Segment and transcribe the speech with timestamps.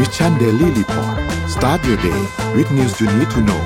[0.00, 1.16] Mission Daily Report
[1.54, 2.20] start your day
[2.56, 3.62] with news you need to know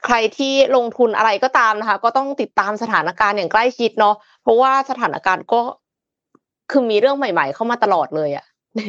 [0.06, 5.60] ใครที่ลงทุนอะไรก็ตามนะคะ ก็ต้องติดตามสถานการณ์อย่างใกล้ชิดเนาะเพราะว่าสถานการณ์ก็
[6.70, 8.44] คือมีเรื่องใหม่ ๆ เข้ามาตลอดเลยอะ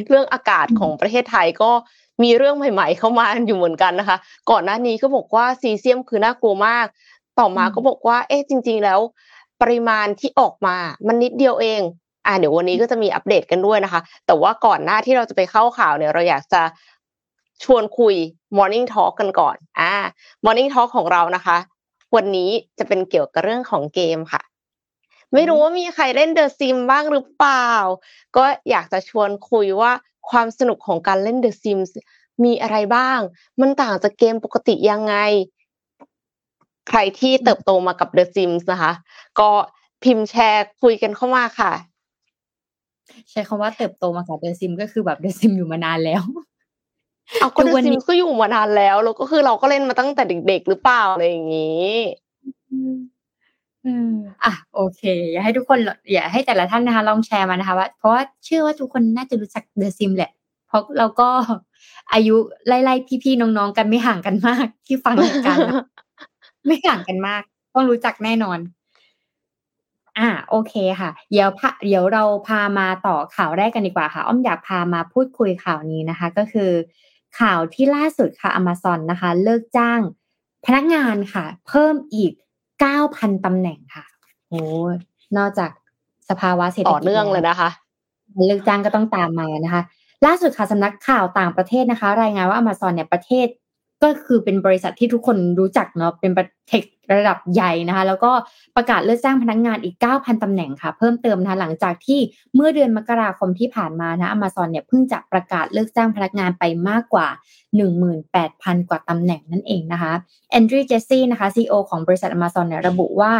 [0.08, 1.70] เรื่องอากาศของประเทศไทยก็
[2.22, 4.16] มีเรื่องใหม่ ๆ เข้ามาอยู่เหมือนกันนะคะ
[4.50, 6.86] ก่อนหน้านี้ก็บอกว่าซีเซียมคือน่ากลัวมาก
[7.38, 9.00] ต่อมาก็บอกว่า เอ๊ะจริง ๆ แล้ว
[9.60, 10.76] ปริมาณที่ออกมา
[11.06, 11.80] มันนิดเดียวเอง
[12.26, 16.62] อ่าเดี๋ยววันนี้ก็จะมีอัปเดตกันด้วยนะคะ แต่ว่าก่อนหน้าที่เราจะไปเข้าข่าวเนี่ยเราอยากจะ
[17.64, 18.14] ชวนคุย
[18.56, 19.94] Morning Talk กันก่อนอ่า
[20.44, 21.56] Morning Talk ของเรานะคะ
[22.16, 24.42] วันนี้จะเป็นเกี่ยวกับเรื่องของเกมค่ะ
[25.32, 27.70] ไม่รู้ว่ามีใครเล่นเดอะซิมบ้างหรือเปล่า
[28.36, 29.92] ก็อยากจะชวนคุยว่า
[30.30, 31.78] ความสนุกของการเล่นเดอะซิม
[32.44, 33.18] มีอะไรบ้าง
[33.60, 35.14] มันต่างจากเกมปกติยังไง
[36.88, 38.92] ใครที่เติบโตมากับเดอะซิมนะคะ
[39.38, 39.50] ก็
[40.02, 41.72] พิมพ์แชร์คุยกันเข้ามาค่ะ
[43.30, 46.22] ใช้คำว่าเติบโตมากับเดอะซิมก็คือแบบเดอะซิมอยู่มานานแล้ว
[47.40, 51.90] เอาก็เดอะซิมก็อยู่มานานแล้ว แล้วก็คือเราก็เล่นมาตั้งแต่เด็ก ๆ หรือเปล่าอะไรอย่างนี้
[53.86, 54.12] อืม
[54.44, 55.02] อะโอเค
[55.32, 55.78] อย่าให้ทุกคน
[56.12, 60.30] อย่าให้แต่ละท่านนะคะ ลองแชร์มานะคะว่าเพราะว่าเชื่อว่าทุกคนน่าจะรู้จักเดอะซิมแหละ
[60.66, 61.28] เพราะเราก็
[62.12, 62.36] อายุ
[62.66, 65.58] ไล่ๆพี่ๆน้องๆกันไม่ห่างกันมาก ที่ฟังกัน
[66.66, 67.42] ไม่ห่างกันมาก
[67.74, 68.58] ต้องรู้จักแน่นอน
[70.18, 76.70] อ่า โอเคค่ะ เดี๋ยวพะเดี๋ยวเราพามาต่อข่าวแรกกันดีกว่าค่ะ อ้อมอยากพามาพูดคุยข่าวนี้นะคะ ก็คือ
[77.40, 80.00] ข่าวที่ล่าสุดค่ะ Amazon นะคะ เลิกจ้าง
[80.66, 82.32] พนักงานค่ะ เพิ่มอีก
[82.88, 84.04] 9,000ตำแหน่งค่ะ
[84.48, 84.62] โอ้
[85.36, 85.70] นอกจาก
[86.30, 87.70] สภาวะเศรษฐกิจต่อเนื่องเลยนะคะ
[88.46, 89.82] เลิกจ้างก็ต้องตามมานะคะ
[90.26, 93.46] ล่าสุดค่ะสำนักข่าวต่างประเทศนะคะ รายงานว่า Amazon เนี่ยประเทศ
[94.02, 98.32] ก็คือเป็นบริษัทที่ทุกคนรู้จักเนาะเป็นประเทคระดับใหญ่นะคะ แล้วก็
[98.76, 102.20] ประกาศเลิกจ้างพนักงานอีก 9,000 ตำแหน่งค่ะ เพิ่มเติมนะคะหลังจากที่
[102.54, 107.28] เมื่อเดือนมกราคมที่ผ่านมานะ Amazon เนี่ยเพิ่งจะประกาศเลิกจ้างพนักงานไปมากกว่า
[108.08, 110.12] 18,000 กว่าตำแหน่งนั่นเองนะคะ
[110.50, 113.32] แอนดรีเจสซี่นะคะ CEO ของบริษัท Amazon เนี่ยระบุว่า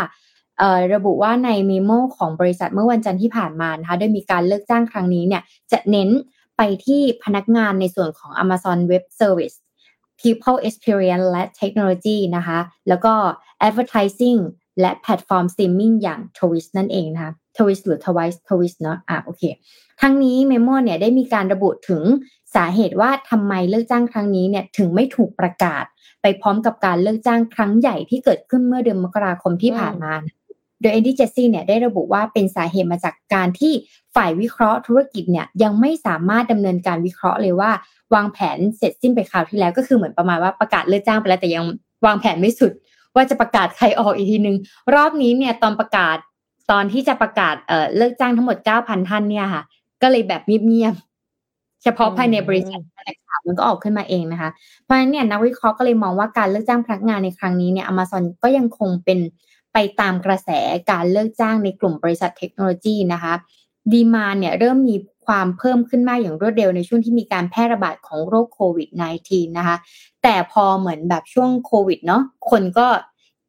[0.95, 5.43] ระบุว่าในมีโมของบริษัทเมื่อวันจันทร์ที่ผ่านมานะคะได้มีการเลิกจ้างครั้งนี้เนี่ย
[5.73, 6.09] จะเน้น
[6.57, 9.57] ไปที่พนักงานในส่วนของ Amazon Web Service
[10.21, 12.59] People Experience และ Technology นะคะ
[12.89, 13.15] แล้วก็
[13.67, 14.41] Advertising
[14.81, 19.43] และแพลตฟอร์ม Streaming อย่าง Twitch นั่นเองนะคะ Twitch หรือ Twice Twitch เนาะอะโอเค
[20.01, 22.03] ทั้งนี้ Memo เนี่ยได้มีการระบุถึง
[22.55, 25.85] สาเหตุว่าทำไมเลิกจ้างครั้งนี้เนี่ยถึงไม่ถูกประกาศ
[26.23, 30.13] ไปพร้อมกับการเลิกจ้างครั้งใหญ่ที่เกิดขึ้นเมื่อเดือนมกราคมที่ผ่านมา
[30.81, 33.73] โดย Andy Jassy เนี่ยได้ระบุว่าเป็นสาเหตุมาจากการที่
[34.15, 37.71] ฝ่ายวิเคราะห์ธุรกิจเนี่ยยังไม่สามารถดำเนินการวิเคราะห์เลยว่า
[38.15, 41.65] วางแผนเสร็จสิ้นไปคราวที่แล้วก็คือเหมือนประมาณว่าประกาศเลิกจ้างไปแล้วแต่ยัง
[42.07, 42.73] วางแผนไม่สุด
[43.15, 44.57] ว่าจะประกาศใครออกอีกทีนึง
[44.95, 46.17] รอบนี้เนี่ยตอนประกาศ
[46.71, 49.63] ตอนที่จะประกาศเอ่อเลิกจ้างทั้งหมดเก้าพันท่านเนี่ยค่ะ
[50.03, 54.51] ก็เลยแบบเงียบๆเฉพาะภายในบริษัทแต่ข่าวมันก็ออกขึ้นมาเองนะคะ
[54.83, 59.19] เพราะฉะนั้นเนี่ยนักวิเคราะห์ก็เลยมองว่าการเลิกจ้างพนักงานในครั้งนี้เนี่ยอเมซอนก็ยังคงเป็น
[59.73, 60.51] ไปตามกระแส
[60.91, 63.35] การเลิกจ้างในกลุ่มบริษัทเทคโนโลยีนะคะ
[63.93, 64.97] ดีมาเนี่ยเริ่มมี
[65.27, 68.89] ความเพิ่มขึ้นมากอย่างรวดเร็วในช่วงที่มีการแพร่ระบาดของโรคโควิด
[69.25, 69.77] -19 นะคะ
[70.23, 72.87] แต่พอเหมือนแบบช่วงโควิดเนาะคนก็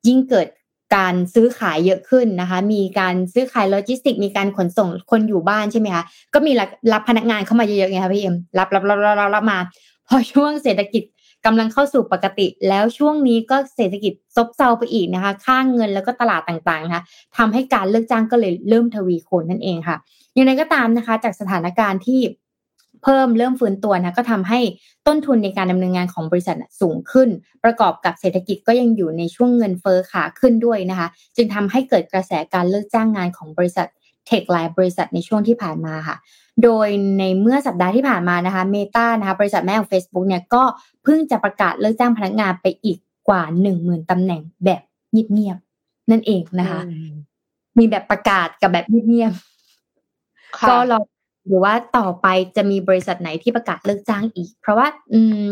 [0.08, 0.48] ยิ่งเกิด
[0.96, 6.04] การซื้อขายเยอะขึ้นนะคะ มีการซื้อขายโลจิสติก มีการขนส่งคนอยู่บ้านใช่ไหมคะ
[6.34, 9.60] ก็มีรับรับพนักงานเข้ามาเยอะๆไงคะพี่เอ็มรับรับรับรับรับมา
[10.08, 11.04] พอช่วงเศรษฐกิจ
[11.46, 17.04] กำลังเข้าสู่ปกติ แล้วช่วงนี้ก็เศรษฐกิจซบเซาไปอีกนะคะ ค่างเงินแล้วก็ตลาดต่างๆนะคะ
[17.38, 19.98] ทำให้การเลิกจ้างก็เลยเริ่มทวีโคนนั่นเองค่ะ
[20.34, 22.22] อย่างไรก็ตามนะคะ จากสถานการณ์ที่
[23.04, 24.60] เพิ่มเริ่มฟื้นตัวนะก็ทำให้
[25.08, 27.30] ต้นทุนในการดำเนินงานของบริษัทสูงขึ้น
[27.64, 33.88] ประกอบกับเศรษฐกิจก็ยังอยู่ในช่วงเงินเฟ้อขาขึ้นด้วยนะคะ จึงทำให้เกิดกระแสการเลิกจ้างงานของบริษัท
[34.28, 36.18] เทคไลน์บริษัทในช่วงที่ผ่านมาค่ะ
[36.64, 36.88] โดย
[37.20, 40.64] ในเมื่อสัปดาห์ที่ผ่านมานะคะเมตานะคะบริษัทแม่ของ Facebook เนี่ยก็
[41.04, 42.98] เพิ่งจะประกาศเลิกจ้างพนักงานไปอีก
[43.28, 44.82] กว่าหนึ่งหมื่นตำแหน่งแบบ
[45.12, 46.82] เงียบๆนั่นเองนะคะ
[47.78, 51.00] มีแบบประกาศกับแบบเงียบๆก็รอ
[51.48, 55.44] หรือว่าต่อไปจะมีบริษัทไหนที่ประกาศเลิกจ้างอีก เพราะว่า อืม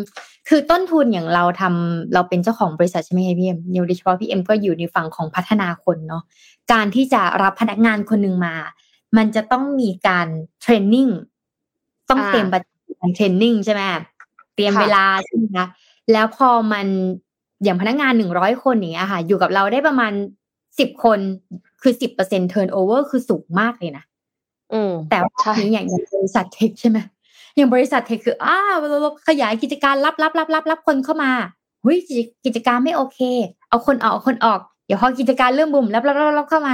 [0.49, 6.23] คือต้นทุนอย่างเราทำเราเป็นเจ้าของบริษัทใช่ไหมพี่เอ็มโดยเฉพาะพี่เอ็มก็อยู่ในฝั่งของพัฒนาคนเนาะ
[6.71, 8.53] การที่จะรับพนักงานคนหนึ่งมา
[9.17, 10.27] มันจะต้องมีการ
[10.61, 11.07] training
[12.09, 12.67] ต้องเตรียม budget
[13.15, 13.81] training ใช่ไหม
[14.55, 15.67] เตรียมเวลาใช่ไหมคะ
[16.11, 16.87] แล้วพอมัน
[17.63, 20.11] อย่างพนักงานหนึ่งร้อยคนอย่างเงี้ยค่ะ อยู่กับเราได้ประมาณ
[20.79, 21.19] สิบคน
[21.81, 24.03] คือสิบเปอร์เซ็นต์เทิร์นโอเวอร์คือสูงมากเลยนะ
[25.09, 25.85] แต่ว่านี้อย่าง
[26.15, 26.97] บริษัทเทคใช่ไหม
[27.55, 31.31] อย่างบริษัทเทคคืออ้าวเราขยายกิจการรับรับรับรับรับคนเข้ามา
[31.81, 31.97] เฮ้ย
[32.45, 33.19] กิจการไม่โอเค
[33.69, 36.73] เอาคนออกเอาคนออกเดี๋ยวพอกิจการเริ่มบุ่มรับรับรับรับเข้ามา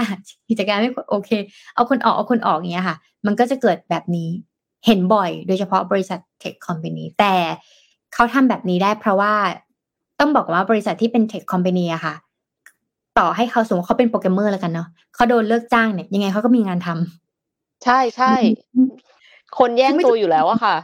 [0.50, 1.32] กิจการไม่โอเค
[1.76, 4.30] เอาคนออกเอาคนออกอย่างเงี้ยค่ะ มันก็จะเกิดแบบนี้
[4.86, 7.34] เห็นบ่อย โดยเฉพาะบริษัทเทคคอมพานีแต่
[8.14, 9.34] เขาทำแบบนี้ได้เพราะว่า
[10.20, 12.14] ต้องบอกว่าบริษัทที่เป็น tech company อะค่ะ
[13.18, 17.25] ต่อให้เขาสมมติเขาเป็นโปรแกรมเมอร์แล้วกันเนาะเขาโดนเลิกจ้างเนี่ยยังไงเขาก็มีงานทำ
[17.84, 18.34] ใช่ใช่
[19.58, 20.76] คนแย่งตัวอยู่แล้วอะค่ะ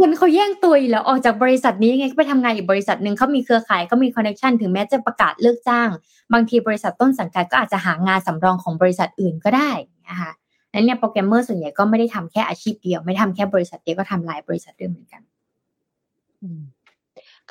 [0.00, 5.88] คนเขาแย่งตัวอยู่แล้วออกจากบริษัทนี้ยังไงก็ไปทำงานอีกบริษัทหนึ่งเขามีเครือข่ายเขามี connection ถึงแม้จะประกาศเลิกจ้าง
[6.32, 9.70] บางทีบริษัทต้นสังกัดก็อาจจะหางานสำรองของบริษัทอื่นก็ได้
[10.08, 10.30] นะคะ
[10.72, 15.22] นั้นเนี่ยโปรแกรมเมอร์ส่วนใหญ่ก็ไม่ได้ทำแค่อาชีพเดียว ไม่ทำแค่บริษัทเดียวก็ทำหลายบริษัทด้วยเหมือนกัน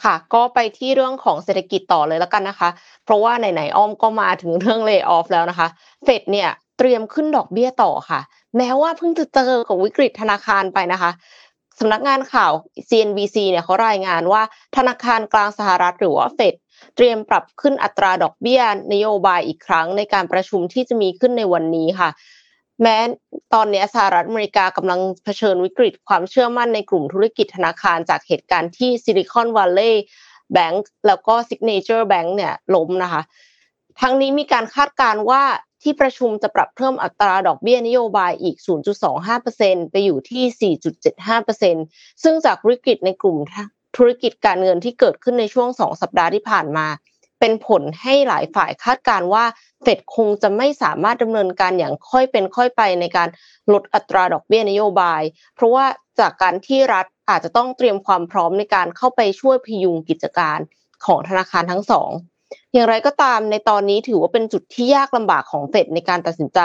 [0.04, 2.70] ค่ะ ก็ไปที่เรื่องของเศรษฐกิจต่อเลยแล้วกันนะคะ
[3.06, 5.68] เพราะว่าไหนๆอ้อมก็มาถึงเรื่องเลิกออฟแล้วนะคะ
[6.04, 8.20] เฟดเนี่ยเตรียมขึ้นดอกเบี้ยต่อค่ะ
[8.58, 11.12] แม้ว่าเพิ่งจะเจอกับวิกฤตธนาคารไปนะคะ
[11.80, 12.52] สำนักงานข่าว
[12.90, 14.42] CNBC เนี่ยเขารายงานว่า
[14.78, 16.54] ธนาคารกลางสหรัฐหรือว่าเฟด
[16.96, 18.62] เตรียมปรับขึ้นอัตราดอกเบี้ย
[18.94, 22.10] นโยบายอีกครั้งในการประชุมที่จะมีขึ้นในวันนี้ค่ะ
[22.84, 22.98] แม้
[23.54, 33.22] ตอนนี้สหรัฐอเมริกากำลังเผชิญวิกฤตความเชื่อมั่นในกลุ่มธุรกิจธนาคารจากเหตุการณ์ที่ Silicon Valley Bank แล้วก็ Signature Bank เนี่ยล้มนะคะ
[34.02, 35.44] ทั้งนี้มีการคาดการณ์ว่า
[35.84, 38.56] ที่ประชุมจะปรับเพิ่มอัตราดอกเบี้ยนโยบายอีก
[39.24, 40.76] 0.25%ไปอยู่ที่
[41.54, 43.38] 4.75%ซึ่งจากวิกฤตในกลุ่ม
[43.98, 46.88] ธุรกิจการเงินที่เกิดขึ้นในช่วง 2 สัปดาห์ที่ผ่านมา
[47.46, 49.46] เป็นผลให้หลายฝ่ายคาดการว่า
[49.82, 53.30] เฟดคงจะไม่สามารถดำเนินการอย่างค่อยเป็นค่อยไปในการ
[53.74, 55.22] ลดอัตราดอกเบี้ยนโยบาย
[55.56, 55.86] เพราะว่า
[56.20, 60.60] จากการที่รัฐอาจจะต้องเตรียมความพร้อมในการเข้าไปช่วยพยุงกิจการ
[61.06, 62.10] ของธนาคารทั้งสอง
[62.74, 66.60] อย่างไรก็ตามในตอนนี้ถือว่าเป็นจุดที่ยากลำบากของเฟดในการตัดสินใจ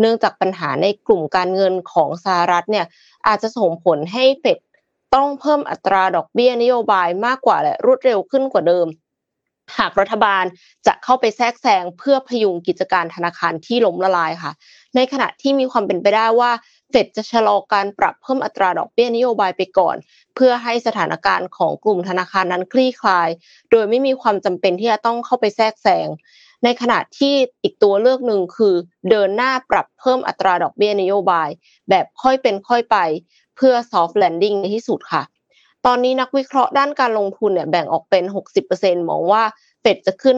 [0.00, 2.86] เนื่องจากปัญหาในกลุ่มการเงินของสหรัฐเนี่ย
[3.26, 4.58] อาจจะส่งผลให้เฟด
[5.14, 8.86] ต้องเพิ่มอัตราดอกเบี้ยนโยบายมากกว่าและรวดเร็วขึ้นกว่าเดิม
[9.78, 10.44] หากรัฐบาล
[10.86, 14.52] จะเข้าไปแทรกแซงเพื่อพยุงกิจการธนาคารที่ล้มละลายค่ะ
[14.96, 16.50] ในขณะที่มีความเป็นไปได้ว่า
[16.90, 19.96] เฟดจะชะลอการปรับเพิ่มอัตราดอกเบี้ยนโยบายไปก่อน
[20.34, 23.28] เพื่อให้สถานการณ์ของกลุ่มธนาคารนั้นคลี่คลาย
[23.70, 26.08] โดยไม่มีความจำเป็นที่จะต้องเข้าไปแทรกแซง
[26.64, 28.74] ในขณะที่อีกตัวเลือกหนึ่งคือ
[29.10, 31.48] เดินหน้าปรับเพิ่มอัตราดอกเบี้ยนโยบาย
[31.90, 32.96] แบบค่อยเป็นค่อยไป
[33.56, 35.22] เพื่อ soft landing ในที่สุดค่ะ
[35.86, 38.24] ตอนนี้นักวิเคราะห์ด้านการลงทุนเนี่ยแบ่งออกเป็น
[38.66, 39.42] 60%มองว่า
[39.80, 40.36] เฟดจะขึ้น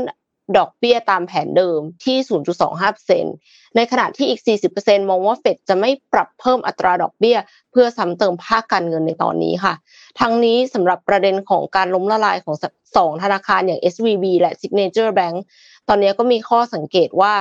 [0.57, 2.17] ดอกเบี้ยตามแผนเดิมที่
[2.97, 4.41] 0.25%ในขณะที่อีก
[4.75, 7.39] 40%มองว่าเฟดจะไม่ปรับเพิ่มอัตราดอกเบี้ย
[7.71, 9.75] เพื่อซ้ำเติมภาคการเงินในตอนนี้ค่ะ
[10.21, 12.57] ทั้งนี้สำหรับประเด็นของการล้มละลายของ
[12.97, 15.37] สองธนาคารอย่าง SVB และ Signature Bank
[15.89, 17.35] ตอนนี้ก็มีข้อสังเกตว่า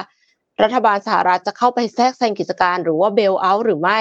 [0.64, 4.00] รัฐบาลสหรัฐจะเข้าไปแทรกแซงกิจการหรือว่าเบลเอาท์หรือไม่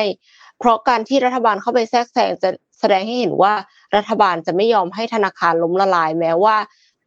[0.58, 2.50] เพราะการที่รัฐบาลเข้าไปแทรกแซงจะ
[2.82, 3.52] แสดงให้เห็นว่า
[3.96, 6.56] รัฐบาลจะไม่ยอมให้ธนาคารล้มละลาย แม้ว่า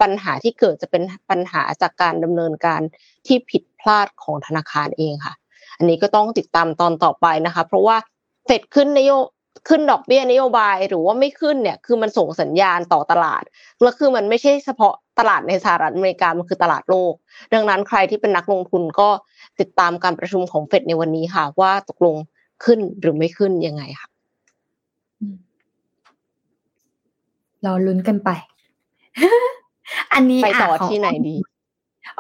[0.01, 2.81] ปัญหาที่เกิดจะเป็นปัญหาจากการดำเนินการ
[3.27, 5.33] ที่ผิดพลาดของธนาคารเองค่ะ
[5.77, 7.97] อันนี้ก็ต้องติดตามตอนต่อไปนะคะ เพราะว่า
[8.45, 9.11] เฟดขึ้นนโย
[9.67, 13.43] ขึ้นดอกเบี้ยนโยบายหรือว่าไม่ขึ้นเนี่ยคือมันส่งสัญญาณต่อตลาด
[13.81, 17.13] แล้วคือมันไม่ใช่เฉพาะตลาดในสหรัฐอเมริกามันคือตลาดโลก
[17.53, 19.09] ดังนั้นใครที่เป็นนักลงทุนก็
[19.59, 22.15] ติดตามการประชุมของเฟดในวันนี้ค่ะ ว่าตกลง
[22.63, 28.29] ขึ้นหรือไม่ขึ้นยังไงค่ะเราลุ้นกันไป
[30.13, 31.35] อันนี้ไปต่อที่ไหนดี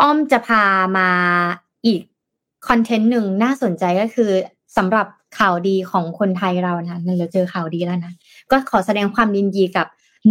[0.01, 0.63] อ้อมจะพา
[0.97, 1.09] มา
[1.85, 2.01] อีก
[2.67, 4.31] คอนเทนต์หนึ่งน่าสนใจก็คือ
[4.77, 8.13] สำหรับข่าวดีของคนไทยเรานะเราเจอข่าวดีแล้วนะ
[8.51, 9.87] ก็ขอแสดงความยินดีกับ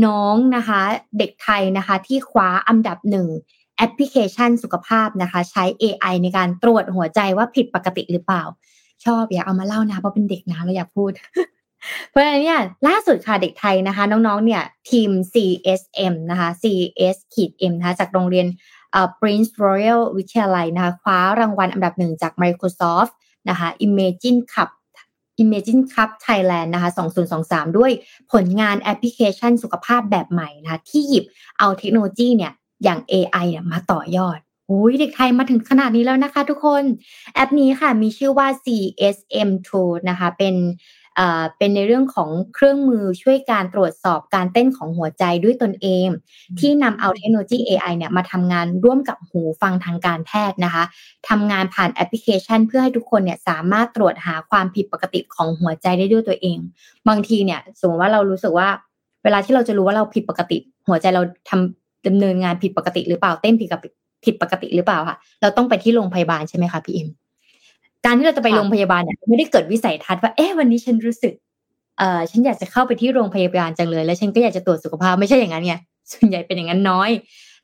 [0.07, 0.81] น้องนะคะ
[1.19, 3.27] เด็กไทยนะคะ ที่คว้าอันดับหนึ่ง
[3.77, 8.43] แอปพลิเคชันสุขภาพนะคะ ใช้ AI ในการตรวจหัวใจว่าผิดปกติหรือเปล่า
[9.05, 11.11] ชอบอยากเอามาเล่านะเพราะเป็นเด็กนะเราอยากพูด
[12.11, 18.47] เพราะฉะนั้นเนี่ยล่าสุดค่ะเด็กไทยนะคะ น้องๆเนี่ยทีม CSM นะคะ CS ขีด M นะคะจากโรงเรียน
[19.21, 23.13] Prince Royal วิทยาลัยนะคะคว้ารางวัลอันดับหนึ่งจาก Microsoft
[23.49, 24.71] นะคะ Imagine Cup
[25.43, 26.91] Imagine Cup Thailand นะคะ
[27.33, 27.91] 2023 ด้วย
[28.33, 31.25] ผลงานแอปพลิเคชันสุขภาพแบบใหม่นะคะที่หยิบ
[31.59, 32.53] เอาเทคโนโลยีเนี่ย
[32.85, 36.83] อย่าง AI เนี่ยมาต่อยอดโอ้ยเด็กไทยมาถึงขนาดนี้แล้วนะคะทุกคน
[37.35, 40.55] แอปนี้ค่ะมีชื่อว่า CSM Tool นะคะ เป็น
[41.59, 46.07] เป็นในเรื่องของเครื่องมือช่วยการตรวจสอบการเต้นของหัวใจด้วยตนเอง
[46.61, 50.85] ที่นำเอาเทคโนโลยี AI เนี่ยมาทำงานร่วมกับหูฟังทางการแพทย์นะคะ
[51.29, 56.59] ทำงานผ่านแอปพลิเคชัน เพื่อให้ทุกคนเนี่ยสามารถตรวจหาความผิดปกติของหัวใจได้ด้วยตัวเอง
[57.09, 58.69] บางทีเนี่ยสมมติว่าเรารู้สึกว่า
[59.25, 63.81] เวลาที่เราจะรู้ว่าเราผิดปกติ หัวใจเราทำดำเนินงานผิดปกติหรือเปล่าเต้นผิดกับ
[64.25, 67.09] ผิดปกติหรือเปล่าค่ะ เราต้องไปที่โรงพยาบาลใช่ไหมคะพี่เอ็ม
[68.05, 71.35] การที่เราจะไปโรงพยาบาลเนี่ยไม่ได้เกิดวิสัยทัศน์ว่าเอ๊ะวันนี้ฉันรู้สึก
[71.99, 75.75] เออฉันอยากจะเข้าไปที่โรงพยาบาลจังเลย แล้วฉันก็อยากจะตรวจสุขภาพไม่ใช่อย่างนั้นไง
[76.13, 77.11] ส่วนใหญ่เป็นอย่างนั้นน้อย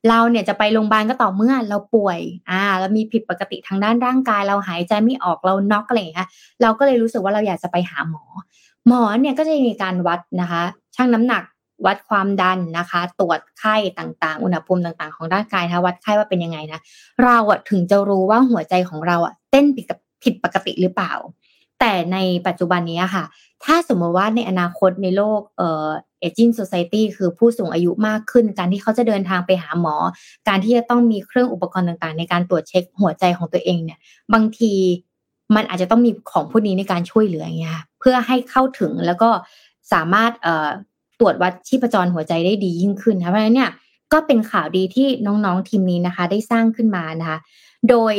[0.08, 2.20] เราเนี่ยจะไปโรงพยาบาลก็ต่อเมื่อเราป่วย
[2.50, 6.28] อ่าเรามีผิดปกติทางด้านร่างกาย เราหายใจไม่ออกเราน็อกอะไรอย่างเงี้ย
[6.62, 8.24] เราก็เลยรู้สึกว่าเราอยากจะไปหาหมอ
[8.88, 10.62] หมอเนี่ยก็จะมีการวัดนะคะ
[10.96, 11.42] ชั่งน้ำหนัก
[11.86, 16.80] วัดความดันนะคะ ตรวจไข้ต่างๆ อุณหภูมิต่างๆ ของร่างกายนะวัดไข้ว่าเป็นยังไงนะ
[17.24, 21.12] เราอะถึงจะรู้ว่าหัวใจของเราอะเต้นผิดกับ ผิดปกติหรือเปล่า
[21.80, 23.24] แต่ในปัจจุบันนี้ค่ะ
[23.64, 25.88] ถ้าสมมติว่าในอนาคตในโลกเอ่อ
[26.20, 29.94] เอจินโซซตี้คือผู้สูงอายุมากขึ้น การที่เขาจะเดินทางไปหาหมอ
[30.48, 33.98] การที่จะต้องมีเครื่องอุปกรณ์ต่างๆ ในการตรวจเช็คหัวใจของตัวเองเนี่ย
[34.34, 34.72] บางที
[35.54, 39.30] มันอาจจะต้องมีของพวกนี้ในการช่วยเหลืออย่างเงี้ยเพื่อให้เข้าถึงแล้วก็
[39.92, 40.68] สามารถเอ่อ
[41.20, 43.70] ตรวจวัดชีพจรหัวใจได้ดียิ่งขึ้นนะเพราะฉะนั้นเนี่ย
[44.12, 47.38] ก็เป็นข่าวดีที่น้องๆทีมนี้นะคะ ได้สร้างขึ้นมานะคะ
[47.88, 48.14] โดย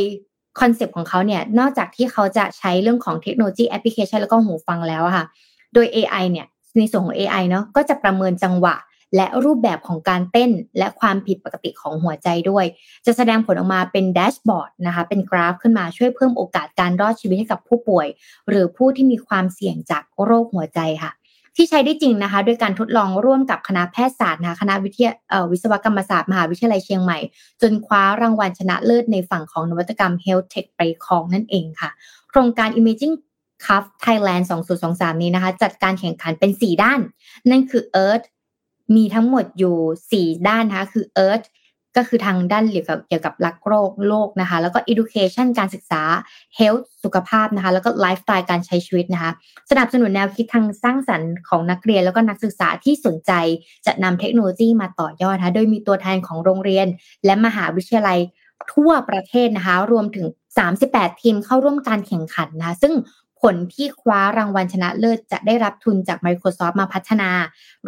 [0.60, 5.25] คอนเซปต์ของเขาเนี่ยนอกจากที่เขาจะใช้เรื่องของเทคโนโลยีแอปพลิเคชันแล้วก็หูฟังแล้วค่ะ
[5.74, 8.75] โดย AI เนี่ยในส่วนของ AI เนาะก็จะประเมินจังหวะ
[9.15, 12.65] และรูปแบบของการเต้น และความผิดปกติของหัวใจด้วย
[13.05, 18.08] จะแสดงผลออกมาเป็นแดชบอร์ดนะคะเป็นกราฟขึ้นมาช่วยเพิ่มโอกาสการรอดชีวิตให้กับผู้ป่วย
[18.50, 21.12] หรือผู้ที่มีความเสี่ยงจากโรคหัวใจค่ะ
[21.55, 25.13] ที่ใช้ได้จริงนะคะด้วยการทดลองร่วมกับคณะแพทยศาสตร์นะคะคณะวิทยา
[25.51, 27.20] วิศวกรรมศาสตร์มหาวิทยาลัยเชียงใหม่
[27.62, 31.89] จนคว้ารางวัลชนะเลิศในฝั่งของนวัตกรรม Health Tech ไปครองนั่นเองค่ะ
[32.29, 33.15] โครงการ Imaging
[33.65, 34.43] Cup Thailand
[34.84, 37.00] 2023 นี้นะคะ จัดการแข่งขันเป็น 4 ด้าน
[37.50, 38.25] นั่นคือ Earth
[38.96, 41.46] มีทั้งหมดอยู่ 4 ด้านนะคะ คือ Earth
[41.98, 46.01] ก็คือทางด้านเกี่ยวกับรักโรคโลกนะคะ แล้วก็ education การศึกษา
[46.60, 49.31] health สุขภาพนะคะ แล้วก็ lifestyle การใช้ชีวิตนะคะ
[49.69, 53.31] สนับสนุนแนวคิดทางสร้างสรรค์ของนักเรียนแล้วก็นักศึกษาที่สนใจ
[53.86, 56.88] จะนำเทคโนโลยีมาต่อยอดนะคะ โดยมีตัวแทนของโรงเรียน
[57.25, 58.19] และมหาวิทยาลัย
[58.74, 60.27] ทั่วประเทศนะคะ รวมถึง
[60.74, 62.93] 38 ทีมเข้าร่วมการแข่งขันนะคะ ซึ่ง
[63.41, 67.29] ผลที่คว้ารางวัลชนะเลิศจะได้รับทุนจาก Microsoft มาพัฒนา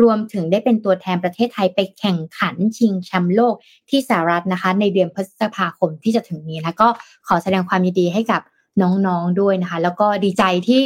[0.02, 3.56] รวมถึงได้เป็นตัวแทนประเทศไทยไปแข่งขันชิงแชมป์โลก
[3.90, 6.88] ที่สหรัฐนะคะ ในเดือนพฤษภาคมที่จะถึงนี้แล้วก็
[7.28, 8.42] ขอแสดงความยินดีให้กับ
[8.82, 10.84] น้องๆด้วยนะคะ แล้วก็ดีใจที่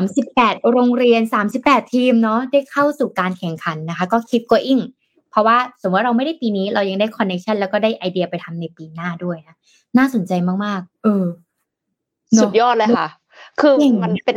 [0.00, 1.22] 38 โรงเรียน
[1.58, 4.82] 38 ทีมเนาะได้เข้าสู่การแข่งขันนะคะ ก็คิด going
[5.30, 9.56] เพราะว่าสมมติว่าเราไม่ได้ปีนี้เรายังได้คอนเนคชันแล้วก็ได้ไอเดียไปทำในปีหน้าด้วยนะ
[9.98, 10.32] น่าสนใจ
[10.64, 11.24] มากๆ เออ
[12.42, 13.08] สุดยอดเลยค่ะ
[13.60, 14.36] คือมันเป็น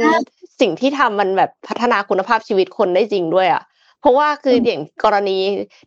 [0.62, 3.64] สิ่งที่ทำมันแบบพัฒนาคุณภาพชีวิตคนได้จริงด้วยอะ
[4.02, 5.38] เพราะว่าคืออย่างกรณี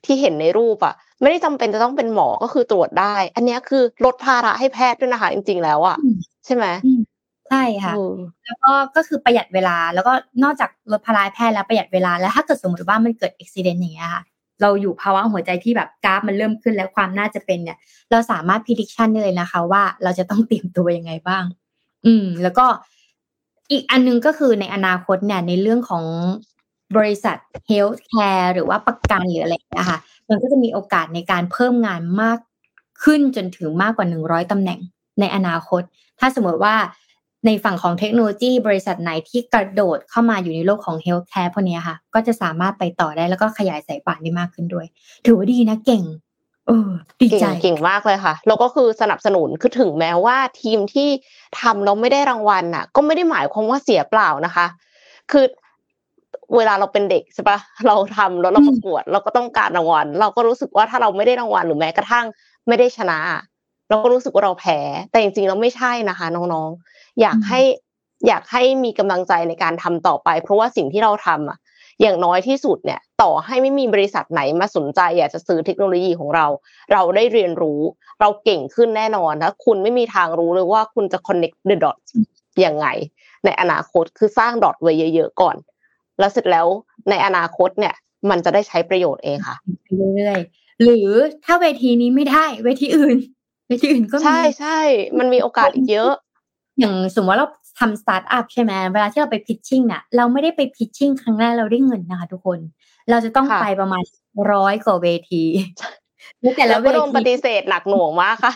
[0.04, 5.96] ที่เห็นในรูปอะ ไม่ได้จำเป็นจะต้องเป็นหมอก็คือตรวจได้ อันนี้คือลดภาระให้แพทย์ด้วยนะคะจริง ๆ แล้วอะ
[6.44, 6.66] ใช่ไหม
[7.50, 7.94] ใช่ค่ะ
[8.44, 14.22] แล้วก็ก็คือประหยัดเวลา แล้วก็นอกจากลดภาระแพทย์แล้วประหยัดเวลาแล้วถ้าเกิดสมมติว่ามันเกิดอุบิเหตุอย่างเงี้ยค่ะ
[14.62, 17.78] เราอยู่ภาวะหัวใจที่แบบกราฟมันเริ่มขึ้นแล้วความน่าจะเป็นเนี่ย
[18.10, 21.44] เราสามารถพิจิตรชันได้เลยนะคะ ว่าเราจะต้องเตรียมตัวยังไงบ้าง
[22.06, 22.66] อืม แล้วก็
[23.70, 26.04] อีกอันนึงก็คือในอนาคตเนี่ยในเรื่องของ
[26.96, 32.38] บริษัท healthcare หรือว่าประกันหรืออะไรนะคะมันก็จะมีโอกาสในการเพิ่มงานมาก
[33.04, 34.80] ขึ้นจนถึงมากกว่าหนึ่งร้อยตำแหน่ง
[35.20, 35.82] ในอนาคต
[36.20, 36.74] ถ้าสมมติว่า
[37.46, 44.86] ในฝั่งของเทคโนโลยี บริษัทไหนที่กระโดดเข้ามาอยู่ในโลกของ healthcare พวกนี้ค่ะ ก็จะสามารถไปต่อได้แล้วก็ขยายสายป่านได้มากขึ้นด้วย
[45.26, 46.02] ถือว่าดีนะเก่ง
[46.66, 46.90] เออ
[47.22, 51.08] ดีใจเก่งมากเลยค่ะ แล้วก็คือสนับสนุนคือถึงแม้ว่าทีมที่
[51.60, 54.66] ทำเราไม่ได้รางวัลน่ะ ก็ไม่ได้หมายความว่าเสียเปล่านะคะ
[55.30, 55.44] คือ
[56.56, 62.26] เวลาเราเป็นเด็กใช่ปะเราทำแล้วเราประกวด เราก็ต้องการรางวัล เราก็รู้สึกว่าถ้าเราไม่ได้รางวัลหรือแม้กระทั่ง
[62.68, 63.18] ไม่ได้ชนะ
[63.88, 64.78] เราก็รู้สึกว่าเราแพ้
[65.10, 67.60] แต่จริงๆเราไม่ใช่นะคะ น้องๆ อยากให้
[68.26, 71.58] อยากให้มีกำลังใจในการทำต่อไป เพราะว่าสิ่งที่เราทำอะ
[72.00, 76.46] อย่างน้อยที่สุดเนี่ยต่อให้ไม่มีบริษัทไหนมาสนใจอยากจะซื้อเทคโนโลยีของเรา
[76.92, 77.80] เราได้เรียนรู้
[78.20, 82.08] เราเก่งขึ้นแน่นอนถ้าคุณไม่มีทางรู้เลยว่าคุณจะ connect the dots
[82.64, 82.86] ยังไง
[83.44, 85.56] ในอนาคตคือสร้าง dot ไว้เยอะๆก่อน
[86.18, 86.66] แล้วเสร็จแล้ว
[87.10, 87.94] ในอนาคตเนี่ย
[88.30, 89.56] มันจะได้ใช้ประโยชน์เองค่ะ
[90.14, 91.08] เรื่อยๆหรือ
[91.44, 93.16] ถ้าเวทีนี้ไม่ได้เวทีอื่น
[93.68, 94.78] เวทีอื่นก็ใช่ใช่
[95.18, 96.12] มันมีโอกาสอีกเยอะ
[96.78, 102.58] อย่างสมมติว่าเรา ทำสตาร์ทอัพใช่ไหมเวลาที่เราไป pitching เนี่ยเราไม่ได้ไป pitching ครั้งแรกเราได้เงินนะคะทุกคน
[103.10, 104.02] เราจะต้องไปประมาณ
[104.52, 105.44] ร้อยกว่าเวที
[106.56, 108.52] แต่ละเวทีโดนปฏิเสธหนักหน่วงมากค่ะ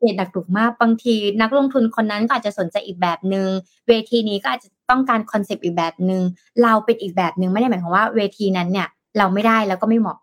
[0.00, 3.48] เศษหนักถูกมากบางทีนักลงทุนคนนั้นก็อาจจะสนใจอีกแบบหนึง่ง
[3.88, 6.22] เวทีนี้ก็อาจจะต้องการ concept อีกแบบหนึ่ง
[6.62, 10.18] เราเป็นอีกแบบหนึ่งไม่ได้หมายความว่าเวทีนั้นเนี่ย เราไม่ได้แล้วก็ไม่เหมาะ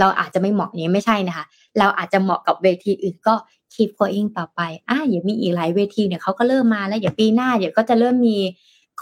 [0.00, 1.44] เราอาจจะไม่เหมาะนี้ไม่ใช่นะคะ
[1.78, 3.34] เราอาจจะเหมาะกับเวทีอื่นก็
[3.74, 8.36] keep going ต่อไปอะเดี๋ยวมีอีกหลายเวทีเนี่ยเขาก็เริ่มมาแล้วเดี๋ยวปีหน้าเดี๋ยวก็จะเริ่มมี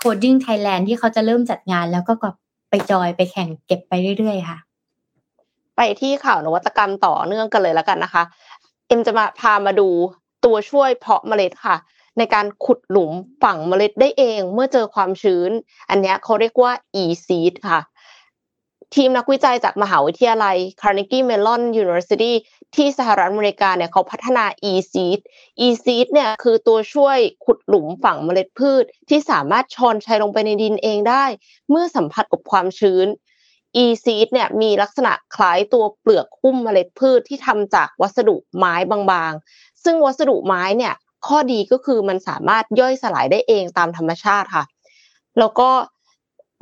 [0.00, 2.30] coding Thailand ที่เขาจะเริ่มจัดงานแล้วก็ก็
[2.70, 4.58] ไปจอยไปแข่งเก็บไปเรื่อยๆค่ะ
[5.76, 8.22] ไปที่ข่าวนวัตกรรมต่อเนื่องกันเลยแล้วกันนะคะ
[8.86, 9.88] เอ็มจะมาพามาดู
[10.44, 11.76] ตัวช่วยเพาะเมล็ดค่ะ
[12.18, 13.12] ในการขุดหลุม
[13.42, 15.50] ฝังเมล็ดได้เองเมื่อเจอความชื้น
[15.90, 16.72] อันนี้เขาเรียกว่า
[17.02, 17.80] e-seed ค่ะ
[18.94, 22.32] ทีมนักวิจัยจากมหาวิทยาลัย Carnegie Mellon University
[22.74, 25.20] ที่สหรัฐอเมริกาเนี่ยเขาพัฒนา e-seed
[25.66, 31.24] e-seed เนี่ยคือตัวช่วยขุดหลุมฝังเมล็ดพืช ที่สามารถชอนชัยลงไปในดินเองได้
[31.70, 33.06] เมื่อสัมผัสกับความชื้น
[33.82, 40.94] e-seed เนี่ยมีลักษณะคล้ายตัวเปลือกหุ้มเมล็ดพืชที่ทำจากวัสดุไม้บางๆ ซึ่งวัสดุไม้เนี่ย
[41.26, 44.64] ข้อดีก็คือมันสามารถย่อยสลายได้เองตามธรรมชาติค่ะ
[45.38, 45.70] แล้วก็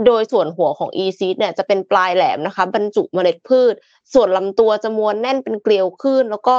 [0.06, 3.74] โดยส่วนหัวของ e seed เนี่ยจะเป็นปลายแหลมนะคะ บรรจุเมล็ดพืช
[4.12, 6.56] ส่วนลำตัวจะมวนแน่นเป็นเกลียวขึ้น แล้วก็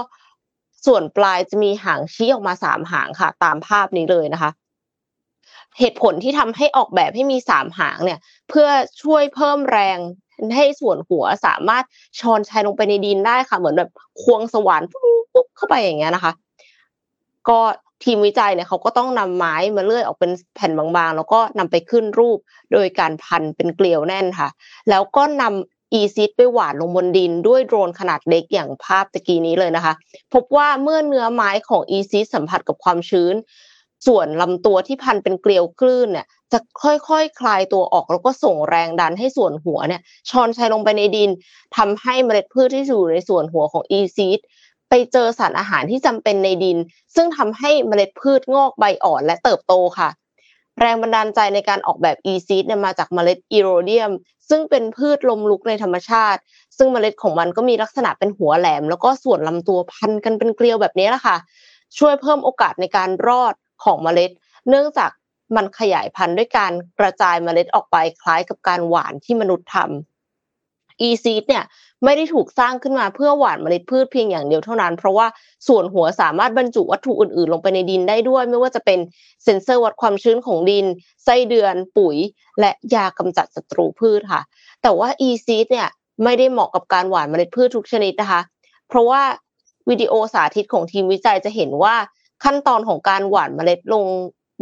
[0.85, 4.51] ส่วนปลายจะมีหางชี้ออกมาสามหางค่ะ ตามภาพนี้เลยนะคะ
[5.79, 8.19] เหตุผลที่ทำให้ออกแบบให้มีสามหางเนี่ย
[8.49, 8.67] เพื่อ
[9.01, 9.97] ช่วยเพิ่มแรง
[10.55, 11.83] ให้ส่วนหัวสามารถ
[12.19, 13.89] ชอนชัยลงไปในดินได้ค่ะ เหมือนแบบ
[14.21, 16.33] ควงสว่านปุ๊บเข้าไปอย่างเงี้ยนะคะ
[17.49, 17.59] ก็
[18.03, 22.37] ทีมวิจัยเนี่ยเขาก็ต้องนำไม้มาเลื่อยออกเป็นแผ่นบางๆ แล้วก็นำไปขึ้นรูป
[22.73, 24.49] โดยการพันเป็นเกลียวแน่นค่ะ
[24.89, 29.93] แล้วก็นำ E-seed ไปหว่านลงบนดินด้วยโดรนขนาดเล็กอย่างภาพตะกี้นี้เลยนะคะ
[30.33, 33.35] พบว่าเมื่อเนื้อไม้ของ E-seed สัมผัสกับความชื้น
[34.07, 41.29] ส่วนลำตัวที่พันเป็นเกลียวคลื่นเนี่ยจะค่อยๆคลายตัวออกแล้วก็ส่งแรงดันให้ส่วนหัวเนี่ยชอนไชลงไปในดิน
[41.77, 44.39] ทำให้เมล็ดพืชที่อยู่ในส่วนหัวของ E-seed
[44.89, 46.77] ไปเจอสารอาหารที่จำเป็นในดิน
[47.15, 50.09] ซึ่งทำให้เมล็ดพืชงอกใบอ่อนและเติบโตค่ะ
[50.79, 54.11] แรงบันดาลใจในการออกแบบ e-seed เนี่ยมาจากเมล็ดอีโรเดียม
[54.49, 56.41] ซึ่งเป็นพืชลมลุกในธรรมชาติ
[56.77, 61.37] ซึ่งเมล็ดของมันก็มีลักษณะเป็นหัวแหลม แล้วก็ส่วนลำตัวพันกันเป็นเกลียวแบบนี้แหละค่ะ
[61.97, 64.31] ช่วยเพิ่มโอกาสในการรอดของเมล็ด
[64.69, 65.11] เนื่องจาก
[65.55, 71.63] มันขยายพันธุ์ด้วยการกระจายเมล็ดออกไปคล้ายกับการหวานที่มนุษย์ทำ e-seed เนี่ย
[72.03, 75.27] ไม่ได้ถูกสร้างขึ้นมาเพื่อหว่านเมล็ดพืชเพียงอย่างเดียวเท่านั้น เพราะว่า
[75.67, 78.99] ส่วนหัวสามารถบรรจุวัตถุอื่น ๆ ลงไปในดินได้ด้วย ไม่ว่าจะเป็น
[79.43, 80.85] เซ็นเซอร์วัดความชื้นของดิน
[81.23, 82.17] ไส้เดือนปุ๋ย
[82.59, 84.41] และยากำจัดศัตรูพืชค่ะ
[84.81, 85.87] แต่ว่า e-seed เนี่ย
[86.23, 88.41] ไม่ได้เหมาะกับการหว่านเมล็ดพืชทุกชนิดนะคะ
[88.89, 89.21] เพราะว่า
[89.89, 91.95] วิดีโอสาธิตของทีมวิจัยจะเห็นว่า
[92.43, 94.05] ขั้นตอนของการหว่านเมล็ดลง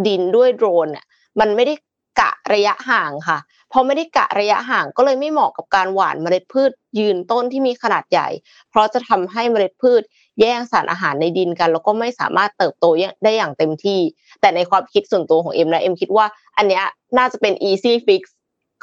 [0.08, 1.06] ดินด้วยโดรนเนี่ย
[1.40, 1.74] มันไม่ได้
[2.20, 3.38] กะระยะห่างค่ะ
[3.74, 8.28] พอไม่ได้กะระยะห่างก็เลยไม่เหมาะกับการหว่านเมล็ดพืช ยืนต้นที่มีขนาดใหญ่
[8.70, 10.02] เพราะจะทำให้เมล็ดพืช
[10.40, 12.86] แย่งสารอาหารในดินกัน แล้วก็ไม่สามารถเติบโต
[13.24, 14.00] ได้อย่างเต็มที่
[14.42, 16.26] แต่ในความคิดส่วนตัวของเอ็มนะเอ็มคิดว่า
[16.58, 16.84] อันเนี้ย
[17.18, 18.24] น่าจะเป็น easy fix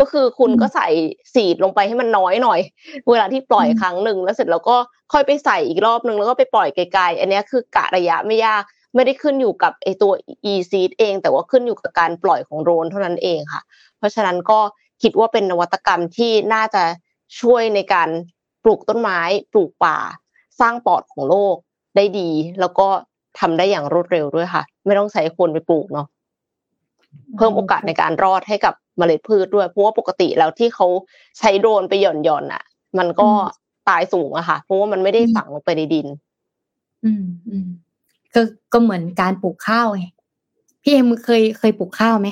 [0.00, 0.88] ก็คือคุณก็ใส่
[1.34, 2.60] สีดลงไปให้มันน้อยหน่อย
[3.10, 4.76] เวลาที่ปล่อยครั้งหนึ่งแล้วเสร็จแล้วก็
[5.12, 8.62] ค่อยไปใส่อีกรอบหนึ่งแล้วก็ไปปล่อยไกลๆ อันนี้คือกะระยะไม่ยาก
[8.94, 10.12] ไม่ได้ขึ้นอยู่กับไอตัว
[10.52, 13.60] e seed เอง แต่ว่าขึ้นอยู่กับการปล่อยของโดรนเท่านั้นเองค่ะ
[14.00, 14.60] เพราะฉะนั้นก็
[15.02, 16.82] คิดว่าเป็นนวัตกรรมที่น่าจะ
[17.40, 18.08] ช่วยในการ
[18.64, 19.20] ปลูกต้นไม้
[19.52, 19.98] ปลูกป่า
[20.60, 21.56] สร้างปอดของโลก
[21.96, 22.88] ได้ดี แล้วก็
[23.38, 26.06] ทำได้อย่างรวดเร็วด้วยค่ะ ไม่ต้องใช้คนไปปลูกเนาะ
[27.36, 30.86] เพิ่มโอกาสในการรอดให้กับเมล็ดพืชด้วยเพราะว่าปกติแล้วที่เขา
[31.38, 32.62] ใช้โดรนไปหย่อนหย่อนอะ
[32.98, 33.28] มันก็
[33.88, 36.06] ตายสูงอะค่ะ เพราะว่ามันไม่ได้ฝังลงไปในดิน
[37.04, 37.66] อืมอืม
[38.34, 38.40] ก็
[38.72, 40.06] ก็เหมือนการปลูกข้าวไง
[40.82, 42.28] พี่เอ็มเคยเคยปลูกข้าวไหม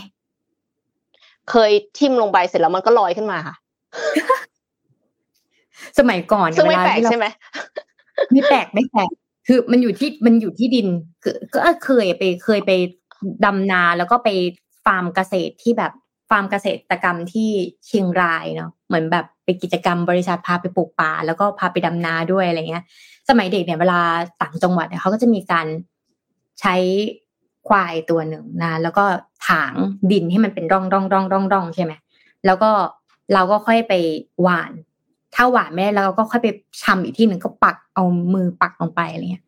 [1.51, 3.55] เคยทิ่มลงไปเสร็จแล้วมันก็ลอยขึ้นมาค่ะ
[5.99, 7.27] สมัยก่อนซึ่งไม่เวลาแปลกที่เราใช่ไหม
[8.33, 9.11] ไม่แปลกไม่แปลก
[9.47, 10.87] คือมันอยู่ที่มันอยู่ที่ดิน
[11.23, 12.71] คือก็เคยไปเคยไป
[13.45, 14.29] ดำนาแล้วก็ไป
[14.85, 15.93] ฟาร์มเกษตรที่แบบ
[16.31, 17.51] ฟาร์มเกษตรกรรมที่
[17.87, 22.85] เชียงรายเนาะเหมือนแบบไปกิจกรรมบริษัทพาไปปลูกป่า แล้วก็พาไปดำนาด้วยอะไรเงี้ย
[23.29, 24.01] สมัยเด็กเนี่ยเวลา
[24.43, 25.67] ต่างจังหวัดเนี่ยเขาก็จะมีการ
[26.61, 26.75] ใช้
[27.69, 29.05] ควายตัวหนึ่งนะแล้วก็
[29.49, 29.73] ถาง
[30.13, 31.93] ดินให้มันเป็นร่องร่องร่องร่องร่องใช่ไหม
[32.47, 32.71] แล้วก็
[33.35, 33.93] เราก็ค่อยไป
[34.43, 34.73] หว่าน
[35.35, 36.49] ถ้าหวานไม่ได้แล้วเราก็ค่อยไป
[36.83, 38.05] ชำอีกที่หนึ่งก็ปักเอา
[38.35, 39.45] มือปักลงไปอะไรเงี้ย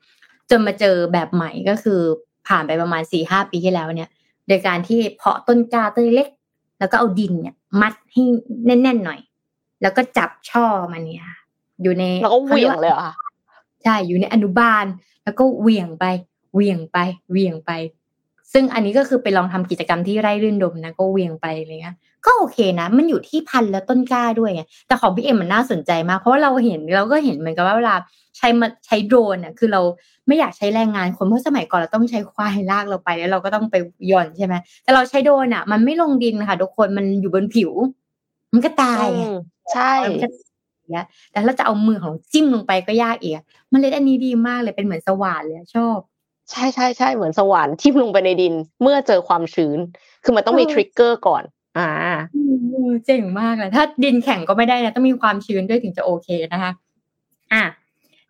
[0.51, 2.01] จนมาเจอแบบใหม่ก็คือ
[2.47, 4.11] ผ่านไปประมาณสี่ห้าปีที่แล้วเนี่ย
[4.49, 6.29] โดยการที่เพาะต้นกล้าต้นเล็ก
[6.79, 8.23] แล้วก็เอาดินเนี่ย มัดให้
[8.67, 9.21] แน่นๆหน่อย
[9.83, 11.29] แล้วก็จับช่อมันเนี่ย
[11.83, 13.15] อยู่ในแล้วก็เหวี่ยงเลยเหรอค่ะ
[13.83, 14.85] ใช่อยู่ในอนุบาล
[15.25, 16.05] แล้วก็เหวี่ยงไป
[16.55, 16.99] เหวี่ยงไป
[17.31, 17.71] เหวี่ยงไป
[18.53, 27.95] ซึ่งอันนี้ก็คือไปลองทำกิจกรรมที่ไร่รื่นดมนะก็เหวี่ยงไปอะไรเงี้ยก็โอเคนะ มันอยู่ที่พันธุ์และต้นกล้าด้วยไงแต่ของพี่เอ็มมันน่าสนใจมาก เพราะว่าเราเห็นเราก็เห็นเหมือนกับว่าเวลา
[28.37, 29.81] ใช้มาใช้โดรนอะคือเรา
[30.27, 33.75] ไม่อยากใช้แรงงานคนเพราะสมัยก่อนเราต้องใช้ควายลากเราไปแล้วเราก็ต้องไป
[34.09, 37.71] หย่อนใช่ไหมแต่เราใช้โดรนอะ มันไม่ลงดินค่ะทุกคนมันอยู่บนผิว
[38.53, 39.35] มันก็ตายอือะม
[39.73, 40.29] ใช่มันก็
[40.93, 45.99] เงี้ยแต่ถ้าเราจะเอามือของเราจิ้มลงไปก็ยากอีกอะมันเลยอันนี้ดีมากเลยเป็นเหมือนสว่านเลยอะชอบ
[46.51, 49.79] ใช่ใช่ใช่เหมือนสว่านทิ่มลงไปในดิน เมื่อเจอความชื้น
[50.25, 51.43] คือมันต้องมีเออทริกเกอร์ก่อน
[51.79, 51.89] อ่า
[52.35, 52.43] อื
[52.89, 56.73] มเจ๋งมากเลยถ้าดินแข็งก็ไม่ได้นะต้องมีความชื้นด้วยถึงจะโอเคนะคะ
[57.53, 57.65] อะ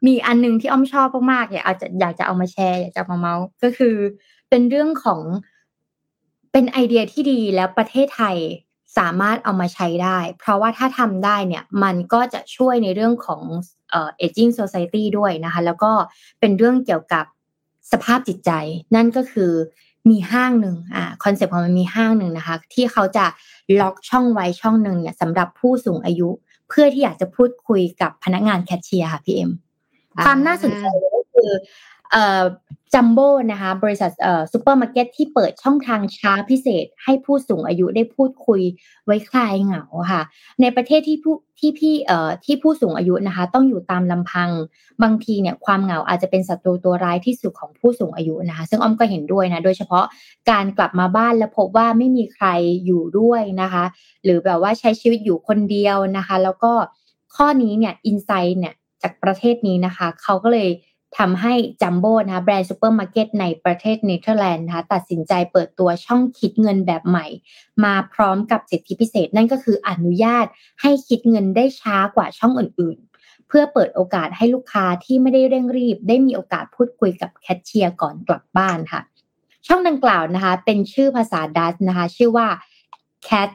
[0.07, 3.95] มีอันหนึงที่อ้อมชอบมากๆอยากเอาจะอยากจะเอามาแชร์อยากจะเอามาเมาส์ก็คือ
[4.49, 5.21] เป็นเรื่องของ
[6.53, 8.37] เป็นไอเดียที่ดีแล้วประเทศไทย
[8.99, 13.43] สามารถเอามาใช้ได้ เพราะว่าถ้าทำได้เนี่ยมันก็จะช่วยในเรื่องของ
[13.91, 15.93] เอ่อ aging society ด้วยนะคะ แล้วก็
[16.41, 17.25] เป็นเรื่องเกี่ยวกับ
[17.93, 18.51] สภาพจิตใจ
[18.95, 19.53] นั่นก็คือ
[20.11, 23.27] มีห้างหนึ่งอ่า concept ของมันมีห้างหนึ่งนะคะ ที่เขาจะ
[23.81, 26.29] ล็อกช่องไว้ช่องหนึ่งเนี่ยสำหรับผู้สูงอายุ
[26.69, 29.51] เพื่อที่อยากจะพูดคุยกับพนักงานแคชเชียร์ค่ะพี่เอ็ม
[30.25, 31.51] ความน่าสนใจก็คือ
[32.95, 34.11] จัมโบ้นะคะบริษัท
[34.53, 38.63] ซูเปอร์มาร์เก็ตที่เปิดช่องทางช้าพิเศษ ให้ผู้สูงอายุได้พูดคุย
[39.07, 40.23] ไว้คลายเหงาค่ะ
[40.61, 44.51] ในประเทศที่ผู้ที่พี่เอ่อที่ผู้สูงอายุนะคะ ต้องอยู่ตามลำพัง
[45.03, 50.05] บางทีเนี่ยความเหงาอาจจะเป็นศัตรูตัวร้ายที่สุดของผู้สูงอายุนะคะ ซึ่งอ้อมก็เห็นด้วยนะโดยเฉพาะ
[50.51, 52.47] การกลับมาบ้านแล้วพบว่าไม่มีใคร
[52.87, 53.85] อยู่ด้วยนะคะ
[54.25, 56.73] หรือแบบว่าใช้ชีวิตอยู่คนเดียวนะคะ แล้วก็
[57.37, 60.69] ข้อนี้เนี่ย insight เนี่ยจากประเทศนี้นะคะเขาก็เลย
[61.19, 67.27] ทำให้จัมโบ้นะแบรนด์ซูเปอร์มาร์เก็ตในประเทศเนเธอร์แลนด์นะคะตัดสินใจเปิดตัวช่องคิดเงินแบบใหม่
[67.85, 70.47] มาพร้อมกับสิทธิพิเศษนั่นก็คืออนุญาต
[70.81, 79.01] ให้คิดเงินได้ช้ากว่าช่องอื่นๆ เพื่อเปิดโอกาสให้ลูกค้าที่ไม่ได้เร่งรีบ ได้มีโอกาสพูดคุยกับแคชเชียร์ก่อนกลับบ้านค่ะ
[79.67, 82.49] ช่องดังกล่าวนะคะเป็นชื่อภาษาดัตช์นะคะชื่อว่า
[83.29, 83.51] cat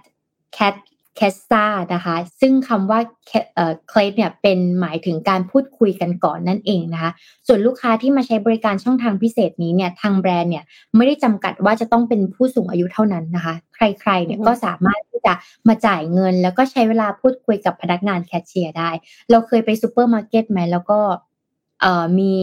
[0.58, 0.76] cat
[1.20, 3.00] c a s t a นะคะ ซึ่งคำว่า
[3.30, 7.12] Cat- เอ่อ c l a เนี่ยเป็นหมายถึงการพูดคุยกันก่อนนั่นเองนะคะ
[7.48, 10.64] ส่วนลูกค้าที่มาใช้บริการช่องทางพิเศษนี้เนี่ยทางแบรนด์เนี่ย
[10.96, 15.34] ไม่ได้จำกัดว่าจะต้องเป็นผู้สูงอายุเท่านั้นนะคะ ใครๆเนี่ยอือฮึก็สามารถที่จะ
[15.68, 18.90] มาจ่ายเงิน แล้วก็ใช้เวลาพูดคุยกับพนักงานแคชเชียร์ได้
[19.32, 21.00] เราเคยไปซูเปอร์มาร์เก็ตไหมแล้วก็
[21.82, 22.36] เอ่อมี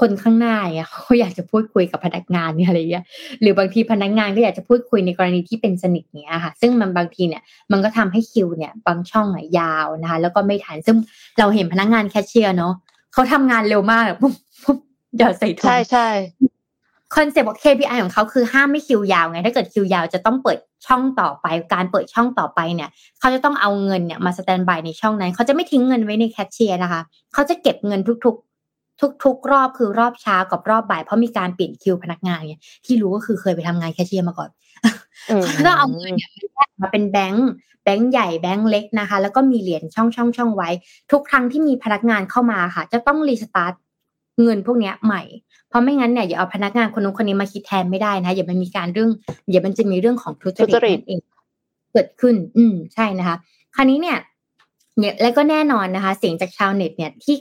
[0.00, 3.04] คนข้างหน้าเนี่ยเขาอยากจะพูดคุยกับพนักงานเนี่ยอะไรเงี้ย
[3.40, 10.96] หรือบางทีพนักงานก็อยากจะพูดคุยในกรณีที่เป็นสนิทเนี้ยค่ะ ซึ่งมันบางทีเนี่ยมันก็ทำให้คิวเนี่ยบางช่องอะยาวนะคะ แล้วก็ไม่ทันซึ่ง
[11.38, 12.74] เราเห็นพนักงานแคชเชียร์เนาะ
[13.12, 14.78] เขาทำงานเร็วมากอะปุ๊บปุ๊บ
[15.18, 16.08] หยอดใส่ถุงใช่ใช่
[17.14, 27.00] คอนเซ็ปต์ของ KPI ของเขาคือห้ามไม่คิวยาวไง ถ้าเกิดคิวยาวจะต้องเปิดช่องต่อไป การเปิดช่องต่อไปเนี่ย เขาจะต้องเอาเงินเนี่ยมา standby ในช่องนั้น เขาจะไม่ทิ้งเงินไว้ในแคชเชียร์นะคะ
[27.34, 28.51] เขาจะเก็บเงินทุกๆ
[29.24, 34.50] ทุก ๆ รอบคือรอบเช้ากับรอบบ่ายเพราะมีการเปลี่ยนคิวพนักงานเนี่ยที่รู้ก็คือเคยไปทำงานแคชเชียร์มาก่อน
[35.30, 37.50] อืมเขาก็เอาเงินเนี่ยมาแยกมาเป็นแบงค์
[37.84, 40.70] แบงค์ใหญ่แบงค์เล็กนะคะ แล้วก็มีเหรียญช่องช่องช่องไว้
[41.10, 43.74] ทุกครั้งที่มีพนักงานเข้ามาค่ะ จะต้องรีสตาร์ท
[44.42, 45.22] เงินพวกเนี้ยใหม่
[45.68, 49.10] เพราะไม่งั้นเนี่ยอย่าเอาพนักงานคนนู้นคนนี้มาคิดแทนไม่ได้นะอย่ามันมีการเรื่อง
[49.50, 51.20] อย่ามันจะมีเรื่องของทุจทุจริริตตนั่นเอง
[51.92, 53.36] เกิดขึ้น อืมใช่นะคะ
[53.74, 54.18] คราวนี้เนี่ย
[54.98, 57.36] เนี่ยแล้วก็แน่นอนนะคะ เสียงจากชาวเน็ตเนี่ยที่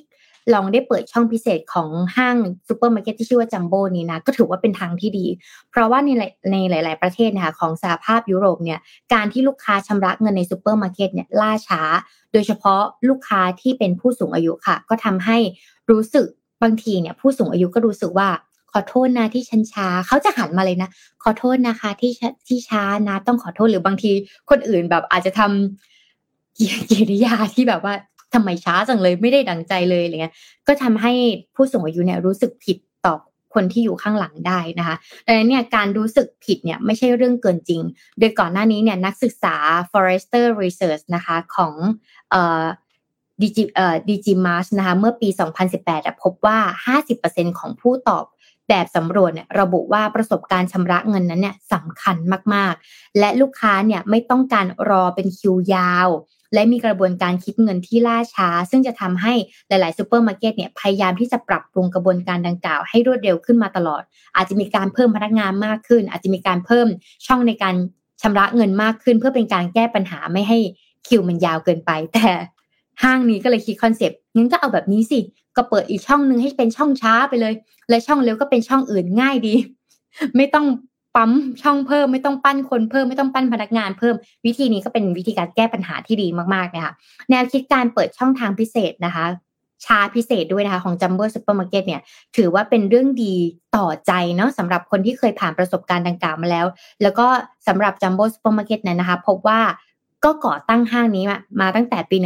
[0.53, 5.25] ลองได้เปิดช่องพิเศษของห้างซูเปอร์มาร์เก็ตที่ชื่อว่าจัมโบ้นี้นะก็ถือว่าเป็นทางที่ดี
[5.71, 6.09] เพราะว่าใน
[6.51, 8.79] ในหลาย ๆประเทศนะคะของสหภาพยุโรปเนี่ย
[9.13, 11.81] การที่ลูกค้าชำระเงินในซูเปอร์มาร์เก็ตเนี่ยล่าช้า
[12.33, 15.37] โดยเฉพาะลูกค้าที่เป็นผู้สูงอายุค่ะ ก็ทำให้
[15.91, 16.27] รู้สึก
[16.63, 18.29] บางทีเนี่ยผู้สูงอายุก็รู้สึกว่า
[18.71, 20.89] ขอโทษนะที่ฉันช้าเขาจะหันมาเลยนะ
[21.23, 22.11] ขอโทษนะคะที่
[22.47, 24.11] ที่ช้านะต้องขอโทษหรือบางที
[24.49, 27.93] คนอื่นแบบอาจจะทำกิกิริยาที่แบบว่า
[28.33, 30.33] ทำไมช้าจังเลยไม่ได้ดังใจเลยอะไรเงี้ย
[30.67, 31.13] ก็ทำให้
[31.55, 33.15] ผู้สูงอายุเนี่ยรู้สึกผิดต่อ
[33.53, 37.81] คนที่อยู่ข้างหลังได้นะคะดังนั้นเนี่ยการรู้สึกผิดเนี่ยไม่ใช่เรื่องเกินจริง
[38.19, 39.55] โดยก่อนหน้านี้เนี่ยนักศึกษา
[39.91, 41.73] Forrester Research นะคะของ
[42.31, 42.65] เอ่อ
[43.41, 45.29] ดิจิเอ่อดิจิมาร์นะคะเมื่อปี
[45.75, 46.57] 2018 พบว่า
[47.09, 48.25] 50%ของผู้ตอบ
[48.69, 52.17] แบบสำรวจเนี่ยระบุว่าประสบการณ์ชำระเงินนั้นเนี่ยสำคัญ
[52.53, 56.07] มาก ๆ และลูกค้าเนี่ยไม่ต้องการรอเป็นคิวยาว
[56.53, 59.33] และมีกระบวนการคิดเงินที่ล่าช้า ซึ่งจะทำให้
[59.67, 64.01] หลาย ๆ ซูเปอร์มาร์เก็ตเนี่ยพยายามที่จะปรับปรุงกระบวนการดังกล่าว ให้รวดเร็วขึ้นมาตลอด
[64.35, 66.87] อาจจะมีการเพิ่มพนักงานมากขึ้น อาจจะมีการเพิ่ม
[67.27, 67.75] ช่องในการ
[68.21, 70.57] ชำระเงินมากขึ้น เพื่อเป็นการแก้ปัญหาไม่ให้
[71.07, 72.27] คิวมันยาวเกินไป แต่
[73.03, 75.19] ห้างนี้ก็เลยคิดคอนเซปต์งั้นก็เอาแบบนี้สิ
[75.55, 77.53] ก็เปิดอีกช่องหนึ่งให้เป็นช่องช้าไปเลย
[77.89, 79.55] และช่องเร็วก็เป็นช่องอื่นง่ายดี
[80.35, 80.65] ไม่ต้อง
[81.15, 86.93] ปั๊มช่องเพิ่มไม่ต้องปั้นคนเพิ่มไม่ต้องปั้นพนักงานเพิ่มวิธีนี้ก็เป็นวิธีการแก้ปัญหาที่ดีมากๆนะคะ
[87.29, 89.25] แนวคิดการเปิดช่องทางพิเศษนะคะ
[89.85, 92.01] ชาพิเศษด้วยนะคะของ Jumbo Supermarket เนี่ย
[92.37, 93.35] ถือว่าเป็นเรื่องดี
[93.75, 96.65] ต่อใจเนาะสำหรับคนที่เคยผ่านประสบการณ์ดังกล่าวมาแล้ว
[97.01, 97.27] แล้วก็
[97.67, 99.59] สำหรับ Jumbo Supermarket เนี่ยนะคะ พบว่า
[100.25, 101.25] ก็ก่อตั้งห้างนี้
[101.61, 102.17] มาตั้งแต่ปี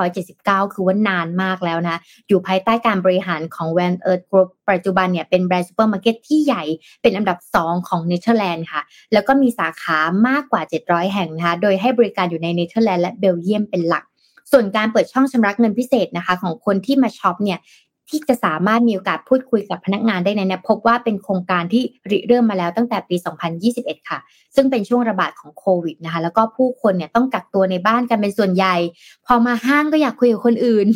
[0.00, 1.96] 1979 คือว่านานมากแล้วนะ
[2.28, 6.62] อยู่ภายใต้การบริหารของ Van Eerd Group ปัจจุบันเนี่ยเป็นแบรนด์ซูเปอร์มาร์เก็ตที่ใหญ่
[7.02, 14.04] เป็นอันดับ 2 ของเนเธอร์แลนด์ค่ะ แล้วก็มีสาขามากกว่า 700 แห่งนะคะ โดยให้บริการอยู่ในเนเธอร์แลนด์และเบลเยียมเป็นหลัก
[14.52, 17.58] ส่วนการเปิดช่องชำระเงินพิเศษนะคะ ของคนที่มาช็อปเนี่ย
[18.08, 23.16] ที่จะสามารถมีโอกาสพูดคุยกับพนักงานได้ในนี้พบว่าเป็นโครงการที่ริเริ่มมาแล้วตั้งแต่ปี
[23.62, 24.18] 2021 ค่ะ
[24.54, 28.74] ซึ่งเป็นช่วงระบาดของโควิดนะคะ แล้วก็ผู้คนเนี่ยต้องกักตัวในบ้านกันเป็นส่วนใหญ่
[29.26, 30.86] พอมาห้างก็อยากคุยกับคนอื่น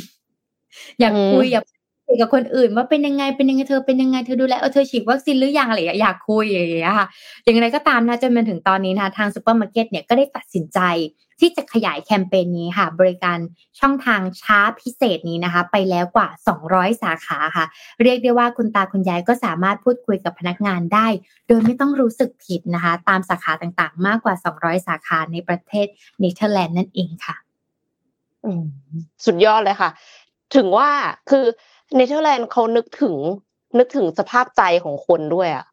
[1.00, 1.64] อยากคุยอยาก
[2.06, 7.06] คุยกับคนอื่น ว่าเป็นยังไงเป็นยังไงเธอเป็นยังไงเธอดูแลเออเธอฉีดวัคซีนหรือยังอะไรอยากคุยอย่างเงี้ยค่ะ
[7.42, 10.80] อย่างไรก็ตามนะจนมาถึงตอนนี้นะคะทางซูเปอร์มาร์เก็ตเนี่ยก็ได้ตัดสินใจ
[11.40, 13.38] ที่จะขยายแคมเปญนี้ค่ะ บริการ
[13.80, 16.28] ช่องทางช้าพิเศษนี้นะคะ ไปแล้วกว่า
[16.64, 17.64] 200 สาขาค่ะ
[18.02, 21.06] เรียกได้ว่าคุณตาคุณยายก็สามารถพูดคุยกับพนักงานได้
[21.46, 25.86] โดยไม่ต้องรู้สึกผิดนะคะ ตามสาขาต่างๆ มากกว่า 200 สาขาในประเทศ
[26.20, 27.36] เนเธอร์แลนด์นั่นเองค่ะ
[29.24, 29.90] สุดยอดเลยค่ะ
[30.54, 30.90] ถึงว่า
[31.30, 31.44] คือ
[31.96, 33.14] เนเธอร์แลนด์เขานึกถึง
[33.78, 35.64] นึกถึงสภาพใจของคนด้วยอะ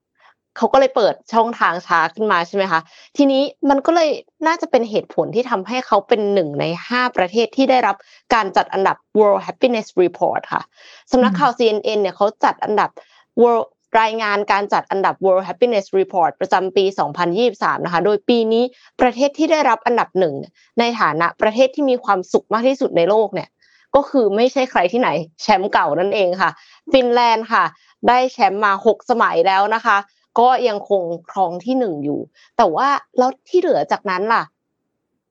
[0.57, 2.81] เขาก็เลยเปิดช่องทางช้าขึ้นมาใช่ไหมคะ
[3.17, 4.09] ทีนี้มันก็เลย
[4.47, 7.95] น่าจะเป็นเหตุผลที่ทำให้เขาเป็นหนึ่งในห้าประเทศที่ได้รับ
[8.33, 10.61] การจัดอันดับ World Happiness Report ค่ะ
[11.11, 12.89] สำนักข่าว CNN เนี่ยเขาจัดอันดับ
[13.41, 13.67] World
[14.01, 16.85] รายงานการจัดอันดับ World Happiness Report ประจำปี
[17.35, 18.63] 2023 นะคะ โดยปีนี้
[19.01, 20.35] ประเทศที่ได้รับอันดับหนึ่ง
[20.79, 23.49] ในฐานะประเทศที่มีความสุขมากที่สุดในโลกเนี่ย
[23.95, 25.09] ก็คือไม่ใช่ใครที่ไหน
[25.41, 26.51] แชมป์เก่านั่นเองค่ะ
[26.91, 27.63] ฟินแลนด์ค่ะ
[28.07, 29.97] ได้แชมป์มา 6 สมัยแล้วนะคะ
[30.39, 32.19] ก็ยังคงครองที่หนึ่งอยู่
[32.57, 34.43] แต่ว่าแล้วที่เหลือจากนั้นล่ะ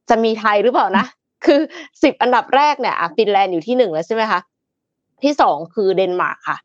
[0.08, 1.06] จะมีไทยหรือเปล่านะ
[1.44, 1.60] คือ
[2.02, 4.40] สิบอันดับแรกเนี่ยฟินแลนด์อยู่ที่หนึ่งแล้วใช่ไหมคะ
[5.22, 6.58] ที่สองคือเดนมาร์กค่ะ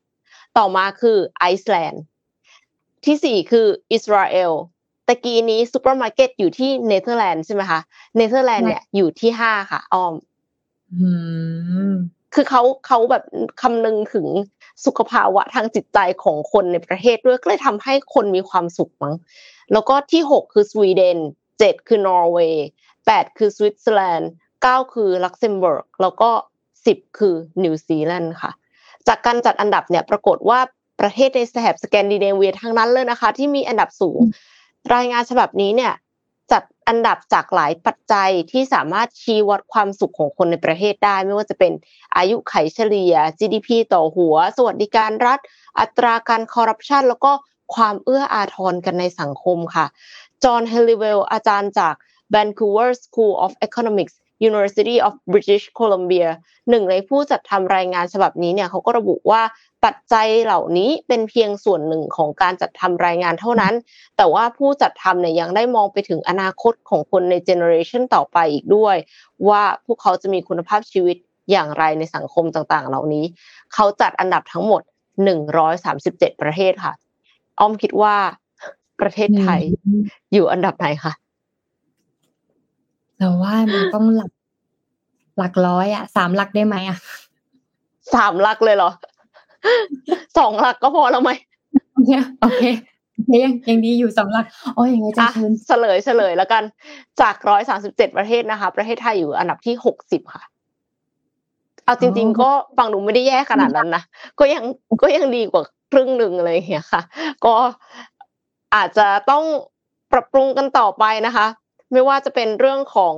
[0.58, 2.04] ต่อมาคือไอซ์แลนด์
[3.06, 4.52] ที่สี่คืออิสราเอล
[5.08, 7.80] ตะกี้นี้ซูเปอร์มาร์เก็ตอยู่ที่เนเธอร์แลนด์ใช่ไหมคะ
[8.17, 10.13] เนเธอร์แลนด์เนี่ยอยู่ที่ห้าค่ะอ้อม
[12.34, 13.23] คือเขาเขาแบบ
[13.62, 14.26] คำนึงถึง
[14.86, 19.16] สุขภาวะทางจิตใจของคนในประเทศด้วยก็เลยทำให้คนมีความสุขมั้ง
[19.72, 21.18] แล้วก็ที่หกคือสวีเดน
[21.60, 22.68] เจ็ดคือนอร์เวย์
[23.06, 26.30] แปดคือสวิตเซอร์แลนด์เก้าคือลักเซมเบิร์กแล้วก็
[26.86, 28.52] สิบคือนิวซีแลนด์ค่ะ
[29.08, 30.60] จากการจัดอันดับเนี่ยปรากฏว่า
[31.02, 34.20] ประเทศในแถบสแกนดิเนเวียทั้งนั้นเลยนะคะ ที่มีอันดับสูง
[34.96, 36.07] รายงานฉบับนี้เนี่ยจัด
[36.88, 41.73] อันดับจากหลายปัจจัยที่สามารถชี้วัดความสุขของคนในประเทศได้ ไม่ว่าจะเป็น
[42.17, 45.39] อายุขัยเฉลี่ย GDP ต่อหัว สวัสดิการรัฐ
[45.80, 47.32] อัตราการคอร์รัปชันแล้วก็
[47.76, 49.86] ความเอื้ออาทรกันในสังคมค่ะ
[50.43, 51.93] จอห์นเฮลิเวลอาจารย์จาก
[52.34, 54.15] Vancouver School of Economics
[54.50, 56.30] University of British Columbia
[56.69, 59.41] หนึ่งในผู้จัดทำรายงานฉบับนี้เนี่ยเขาก็ระบุว่า
[59.86, 63.73] ปัจจัยเหล่านี้เป็นเพียงส่วนหนึ่งของการจัดทำรายงานเท่านั้น
[64.17, 68.95] แต่ว่าผู้จัดทำเนี่ยยังได้มองไปถึงอนาคตของคนในเจเนอเรชันต่อไปอีกด้วย
[69.50, 71.17] ว่าพวกเขาจะมีคุณภาพชีวิต
[71.52, 73.26] อย่างไรในสังคมต่างๆ เหล่านี้
[73.73, 74.82] เขาจัดอันดับทั้งหมด
[75.62, 76.93] 137 ประเทศค่ะ
[77.60, 78.15] อ้อมคิดว่า
[79.00, 79.62] ประเทศไทย
[80.34, 81.13] อยู่อันดับไหนคะ
[83.17, 84.32] เราว่ามันต้องหลัก
[85.38, 86.97] หลักร้อยอะสามหลักได้ไหมอะ
[88.13, 88.91] สามหลักเลยเหรอ
[90.38, 91.32] สองหลักก็พอแล้วไหม
[91.93, 92.63] โอเคโอเค
[93.43, 96.63] ยังยังดีอยู่สองหลักโอ้ยยังไงจะเชิญเฉลยเฉลยแล้วกัน
[97.21, 100.43] จากร้อยสามสิบเจ็ดประเทศนะคะ ประเทศไทยอยู่อันดับที่หกสิบค่ะ
[101.84, 104.03] เอาจริง ๆ ก็ฟังดูไม่ได้แย่ขนาดนั้นนะ
[104.39, 104.63] ก็ยัง
[105.01, 107.01] ก็ยังดีกว่าครึ่งหนึ่งอะไรอย่างเงี้ยค่ะ
[107.45, 107.56] ก็
[108.75, 109.43] อาจจะต้อง
[110.12, 111.47] ปรับปรุงกันต่อไปนะคะ
[111.91, 113.15] ไม่ว่าจะเป็นเรื่องของ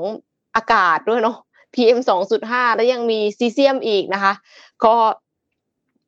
[0.56, 1.38] อากาศด้วยเนาะ
[1.74, 4.34] PM 2.5 แล้วยังมีซีเซียมอีกนะคะ
[4.86, 4.96] ก็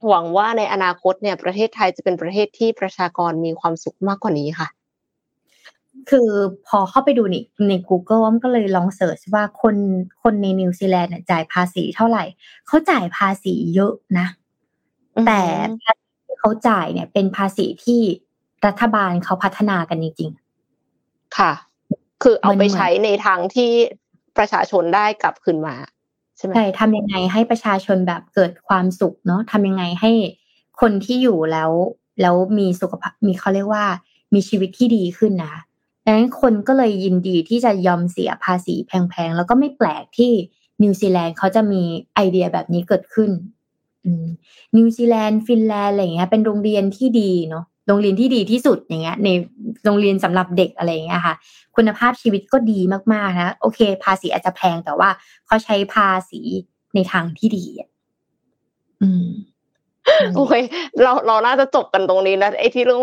[0.08, 4.68] หวังว่าในอนาคตเนี่ยประเทศไทยจะเป็นประเทศที่ประชากรมีความสุขมากกว่านี้ค่ะ
[6.10, 6.30] คือ
[6.68, 7.36] พอเข้าไปดูใน
[7.70, 9.76] ใน Google ว่ามันก็เลยลองเสิร์ชว่าคน
[10.24, 12.24] คนในนิวซีแลนด์จ่ายภาษีเท่าไหร่
[12.68, 14.28] เขาจ่ายภาษีเยอะนะ
[15.28, 15.42] แต่
[15.84, 18.02] ภาษีที่เขาจ่ายเนี่ย เป็นภาษีที่
[18.66, 21.52] รัฐบาลเขาพัฒนากันจริงๆ ค่ะ
[22.22, 23.72] คือเอาไปใช้ในทางที่
[24.38, 25.76] ประชาชนได้กลับคืนมา
[26.38, 30.12] ใช่ไหมใช่ทำยังไงให้ประชาชนแบบเกิดความสุขเนาะทำยังไงให้
[30.82, 31.72] คนที่อยู่แล้ว
[32.22, 33.86] แล้วมีสุขภาพมีเขาเรียกว่า
[34.34, 35.56] มีชีวิตที่ดีขึ้นนะ
[36.06, 40.32] ดังนั้นคนก็เลยยินดีที่จะยอมเสียภาษีแพงๆ แล้วก็ไม่แปลกที่
[40.84, 41.82] นิวซีแลนด์เขาจะมี
[42.16, 43.32] ไอเดียแบบนี้เกิดขึ้น
[44.78, 49.30] นิวซีแลนด์ฟินแลนด์อะไรเงี้ยเป็นโรงเรียนที่ดีเนาะ โรงเรียนที่ดีที่สุดอย่างเงี้ยใน
[49.86, 51.36] โรงเรียนสำหรับเด็กอะไรเงี้ยค่ะ
[51.76, 52.80] คุณภาพชีวิตก็ดี
[53.14, 55.10] มากๆนะโอเค ภาษีอาจจะแพงแต่ว่า
[55.46, 56.42] เขาใช้ภาษี
[56.96, 57.66] ในทางที่ดี
[59.02, 59.28] อืม
[60.36, 60.54] โอเค
[61.02, 63.02] เราเราน่าจะจบกันตรงนี้นะไอ้ที่เรื่อง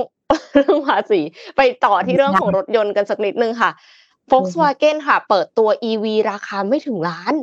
[0.57, 1.21] เรื่องภาษี
[1.57, 3.71] ไปต่อที่เรื่องของรถยนต์กันสักนิดนึงค่ะ
[4.31, 7.35] Volkswagen ค่ะ เปิดตัว EV ราคาไม่ถึงล้าน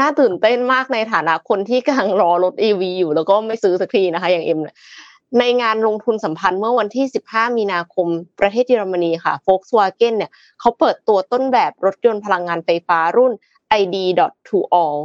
[0.00, 4.58] น่าตื่นเต้นมากในฐานะคนที่กำลังรอรถ EV อยู่แล้วก็ไม่ซื้อสักทีนะคะ อย่างเอ็ม
[5.38, 8.06] ในงานลงทุนสัมพันธ์เมื่อวันที่ 15 มีนาคม
[8.40, 13.32] ประเทศเยอรมนีค่ะ Volkswagen เนี่ยเขาเปิดตัวต้นแบบรถยนต์พลังงานไฟฟ้ารุ่น
[13.80, 14.96] ID.2all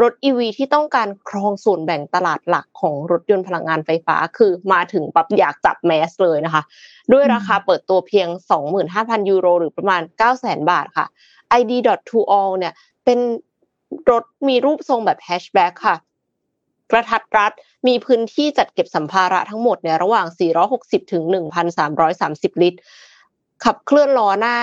[0.00, 6.62] รถ EV ที่ต้องการครองส่วนแบ่งตลาดหลักของรถยนต์พลังงานไฟฟ้า คือมาถึงปับอยากจับแมสเลยนะคะ
[7.12, 8.28] ด้วยราคาเปิดตัวเพียง
[8.78, 10.02] 25,000 ยูโร หรือประมาณ
[10.36, 11.06] 900,000 บาทค่ะ
[11.60, 12.72] ID.2all เนี่ย
[13.04, 13.18] เป็น
[14.10, 15.96] รถมีรูปทรงแบบแฮชแบ็กค่ะ
[16.90, 17.52] กระทัดรัด
[17.86, 20.26] มีพื้นที่จัดเก็บสัมภาระทั้งหมดเนี่ยระหว่าง
[20.70, 21.22] 460 ถึง
[21.92, 22.78] 1,330 ลิตร
[23.64, 24.56] ขับเคลื่อนล้อหน้า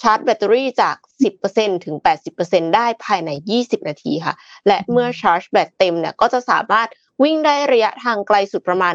[0.00, 0.96] ชาร์จแบตเตอรี่จาก
[1.40, 1.96] 10%ถึง
[2.36, 4.34] 80%ได้ภายใน 20 นาทีค่ะ
[4.66, 6.88] และเมื่อชาร์จแบตเต็มเนี่ยก็จะสามารถ
[7.22, 8.94] วิ่งได้ระยะทางไกลสุดประมาณ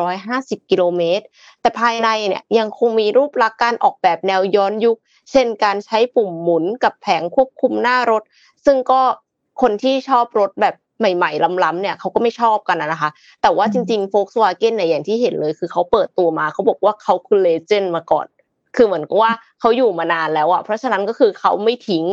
[0.00, 1.24] 450 กิโลเมตร
[1.60, 4.98] แต่ภายในเนี่ยยังคงมีรูปลักษณ์การออกแบบแนวย้อนยุค
[5.30, 8.22] เช่นการใช้ปุ่มหมุนกับแผงควบคุมหน้ารถ
[8.64, 9.02] ซึ่งก็
[9.62, 13.10] คนที่ชอบรถแบบ ใหม่ๆล้ำๆเนี่ยเขาก็ไม่ชอบกันนะคะ
[13.42, 18.26] แต่ว่าจริงๆ Volkswagen เนี่ยอย่างที่เห็นเลย คือเขาเปิดตัวมาเขาบอกว่าเขาคือเลเจนด์มาก่อน
[18.76, 22.04] คือเหมือนกับว่าเขาอยู่มานานแล้วอะเพราะฉะนั้นก็คือเขาไม่ทิ้ง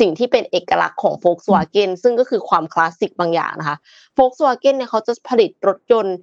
[0.00, 3.76] สิ่งที่เป็นเอกลักษณ์ของ Volkswagen ซึ่งก็คือความคลาสสิกบางอย่างนะคะ
[4.18, 6.16] Volkswagen เนี่ยเขาจะผลิตรถยนต์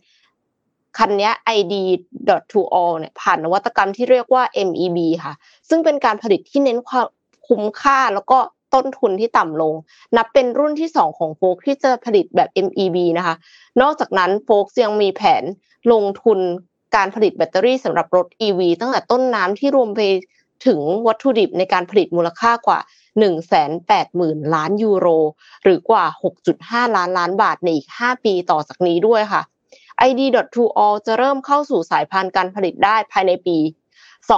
[0.97, 5.33] คันนี้ ID.2all เนี่ยผ่านนวัตกรรมที่เรียกว่า MEB ค่ะ
[5.69, 7.07] ซึ่งเป็นการผลิตที่เน้นความ
[7.47, 8.39] คุ้มค่าแล้วก็
[8.73, 9.73] ต้นทุนที่ต่ำลง
[10.17, 13.35] นับเป็นรุ่นที่ 2 ของโฟกที่จะผลิตแบบ MEB นะคะ
[13.81, 15.43] นอกจากนั้นโฟกยังมีแผน
[15.91, 16.39] ลงทุน
[16.95, 20.01] การผลิตแบตเตอรี่สำหรับรถ EV ตั้งแต่ต้นน้ำที่รวมไป
[20.65, 22.79] ถึงวัตถุดิบในการผลิตมูลค่ากว่า
[23.67, 25.07] 180,000 ล้านยูโร
[25.63, 26.05] หรือกว่า
[26.51, 29.41] 6.5 ล้านล้านบาทในอีก 5 ปีต่อจากนี้ด้วยค่ะ
[30.09, 33.57] ID.2all จะเริ่มเข้าสู่สายพันธุ์การผลิตได้ภายในปี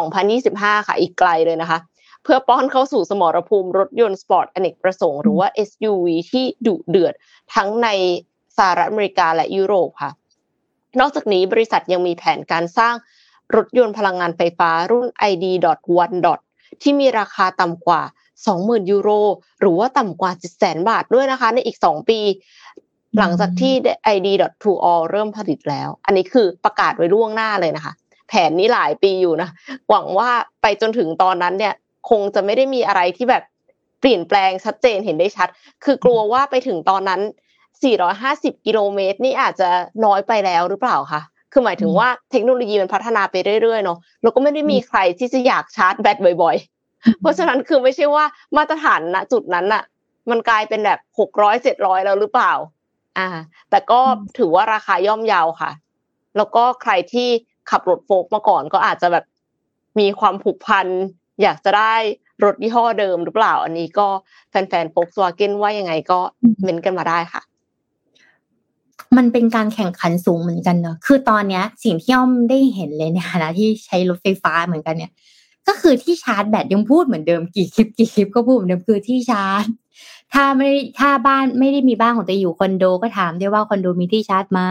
[0.03, 1.79] 2025 ค่ะ อีกไกลเลยนะคะ
[2.23, 7.13] เพื่อป้อนเข้าสู่สมรภูมิรถยนต์สปอร์ตอเนกประสงค์หรือว่า SUV ที่ดุเดือด
[7.55, 7.87] ทั้งใน
[8.57, 10.11] สหรัฐอเมริกาและยุโรปค่ะ
[10.99, 12.95] นอกจากนี้บริษัทยังมีแผนการสร้าง
[13.55, 18.01] รถยนต์พลังงานไฟฟ้ารุ่น ID.1 ที่มีราคาต่ำกว่า
[18.45, 19.09] 20,000 ยูโร
[19.61, 22.19] หรือว่าต่ำกว่า 700,000 บาทด้วยนะคะ ในอีก 2 ปี
[23.19, 23.73] หลังจากที่
[24.15, 27.93] ID.2all เริ่มผลิตแล้ว อันนี้คือประกาศไว้ล่วงหน้าเลยนะคะ
[28.29, 29.49] แผนนี้หลายปีอยู่นะ
[29.89, 30.29] หวังว่า
[30.61, 31.73] ไปจนถึงตอนนั้นเนี่ย
[32.09, 33.43] คงจะไม่ได้มีอะไรที่แบบ
[33.99, 35.47] เปลี่ยนแปลงชัดเจนเห็นได้ชัด
[35.83, 37.21] คือกลัวว่าไปถึงตอนนั้น
[37.93, 39.69] 450 กิโลเมตรนี่อาจจะ
[40.05, 46.55] น้อยไปแล้วหรือเปล่าคะคือหมายถึงว่าเทคโนโลยีมันพัฒนาไปเรื่อยๆเนาะแล้วก็ไม่ได้มีใครที่จะอยากชาร์จแบตบ่อย
[46.87, 48.25] ๆ เพราะฉะนั้นคือไม่ใช่ว่า
[48.57, 49.83] มาตรฐานณจุดนั้นอะ
[50.29, 52.53] มันกลายเป็นแบบหกร้อยเจ็ดร้อยแล้วหรือเปล่า
[53.17, 53.27] อ่า
[53.69, 53.99] แต่ก็
[54.37, 55.71] ถือว่าราคาย่อมเยาวค่ะ
[56.37, 57.27] แล้วก็ใครที่
[57.69, 59.25] ขับรถโฟกมาก่อนก็อาจจะแบบ
[59.99, 60.87] มีความผูกพัน
[61.41, 61.95] อยากจะได้
[62.43, 64.07] รถยี่ห้อเดิมหรือเปล่า อันนี้ก็
[64.49, 66.19] แฟนๆโฟกสวาเกนว่ายังไงก็
[66.63, 67.41] เม้นกันมาได้ค่ะ
[69.17, 75.11] มันเป็นการแข่งขันสูงเหมือนกันเนอะคือตอนเนี้ย สิ่งที่อ้อมได้เห็นเลยในฐานะที่ใช้รถไฟฟ้าเหมือนกันเนี่ย
[75.67, 79.63] ก็คือที่ชาร์จแบตยังพูดเหมือนเดิมกี่คลิปกี่คลิปก็พูดเหมือนเดิมคือที่ชาร์จ
[80.33, 84.61] ถ้าไม่ถ้าบ้านไม่ได้มีบ้านของตัวอยู่คอนโดก็ถามได้ว่าคอนโดมีที่ชาร์จไหม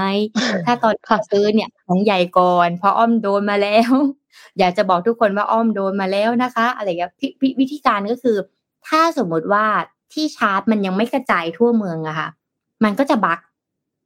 [0.66, 3.90] ถ้าตอนขอซื้อเนี่ยของใหญ่ก่อนเพราะอ้อมโดนมาแล้ว
[4.58, 7.12] อยากจะบอกทุกคนว่าอ้อมโดนมาแล้วนะคะ อะไรอย่างเงี้ย
[7.60, 8.36] วิธีการก็คือ
[8.88, 9.64] ถ้าสมมติว่า
[10.12, 12.28] ที่ชาร์จมันยังไม่กระจายทั่วเมืองอะค่ะ
[12.84, 13.40] มันก็จะ bug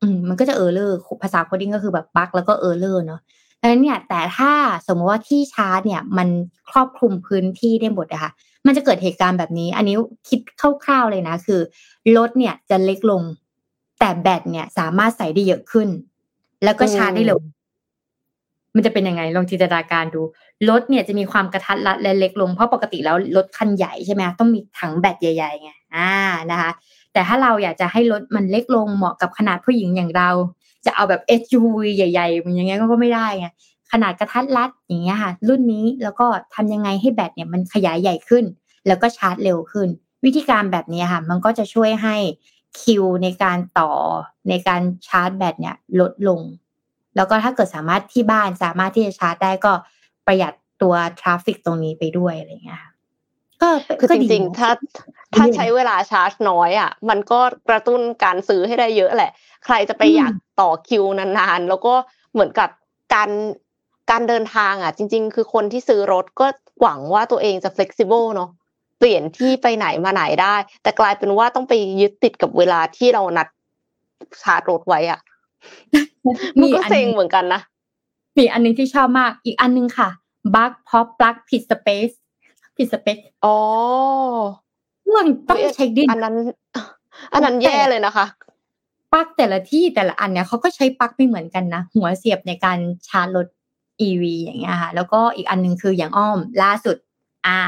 [0.02, 3.20] อืมมันก็จะ error ภาษา coding ก็คือแบบ bug แล้วก็ error เนาะ
[3.60, 4.52] ดังนั้นเนี่ย แต่ถ้า
[4.86, 6.28] สมมติว่าที่ชาร์จเนี่ย มัน
[6.70, 8.32] ครอบคลุมพื้นที่ได้หมดอะค่ะ
[8.66, 9.96] มันจะเกิดเหตุการณ์แบบนี้ อันนี้
[10.28, 11.60] คิดคร่าวๆเลยนะ คือ
[12.16, 13.22] รถเนี่ยจะเล็กลง
[14.00, 15.88] แต่แบตเนี่ยสามารถใส่ได้เยอะขึ้น
[16.64, 17.38] แล้วก็ชาร์จได้เร็ว
[18.74, 20.20] มันจะเป็นยังไงลองจินตนาการดู
[20.68, 26.10] รถเนี่ยจะมีความกระทัดรัดและเล็กลงเพราะปกติแล้วรถคันใหญ่ใช่ไหมต้องมีถังแบตใหญ่ๆไงอ่า
[26.50, 26.70] นะคะ
[27.12, 30.30] แต่ถ้าเราอยากจะให้รถมันเล็กลงเหมาะกับขนาดผู้หญิงอย่างเรา
[30.86, 33.46] จะเอาแบบ SUV ใหญ่ๆมันอย่างเงี้ยก็ไม่ได้ไง
[33.92, 38.44] ขนาดกระทัดรัดอย่างเงี้ยค่ะ รุ่นนี้แล้วก็ทำยังไงให้แบตเนี่ยมันขยายใหญ่ขึ้น
[38.86, 39.88] แล้วก็ชาร์จเร็วขึ้น
[40.24, 42.16] วิธีการแบบนี้ค่ะ มันก็จะช่วยให้
[42.80, 43.92] คิวในการต่อ
[44.48, 46.40] ในการชาร์จแบตเนี่ยลดลง
[47.16, 49.72] แล้วก็ถ้าเกิดสามารถที่บ้านสามารถที่จะชาร์จได้ก็
[50.26, 52.82] ประหยัดตัว traffic ตรงนี้ไปด้วยอะไรเงี้ย
[53.62, 53.68] ก็
[54.00, 54.70] คือจริงๆ ถ้า
[55.34, 59.30] ถ้าใช้เวลาชาร์จน้อยอะ มันก็กระตุ้นการซื้อให้ได้เยอะแหละ
[59.64, 61.94] ใครจะไปอยากต่อคิวนานๆ แล้วก็
[62.32, 62.70] เหมือนกับ
[63.14, 63.30] การ
[64.10, 66.46] การเดินทางอะ จริง ๆ คือคนที่ซื้อรถก็
[66.80, 68.50] หวังว่าตัวเองจะ flexible เนาะ
[68.98, 73.48] เปลี่ยนที่ไปไหนมาไหนได้ แต่กลายเป็นว่าต้องไปยึดติดกับเวลาที่เรานัด
[74.42, 75.20] ชาร์จรถไว้อะ
[76.60, 77.60] มันก็เซ็งเหมือนกันนะ
[78.38, 80.08] มีอันนึงที่ชอบมากอีกอันนึงค่ะ
[80.54, 82.10] บั๊กพอปลั๊กผิดสเปซ
[82.76, 83.56] ผิดสเปซอ๋อ
[85.04, 86.34] เรื่องต้องเช็คดิอันนั้น
[87.32, 88.26] อันนั้นแย่เลยนะคะ
[89.12, 92.78] ปลั๊กแต่ละที่แต่ละอันเนี่ยเขาก็ใช้ปลั๊กไม่เหมือนกันนะหัวเสียบในการ
[93.08, 93.46] ชาร์จรถ
[94.00, 96.96] EV อย่างเงี้ยค่ะ แล้วก็อีกอันนึงคืออย่างอ้อมล่าสุด
[97.46, 97.58] อ่า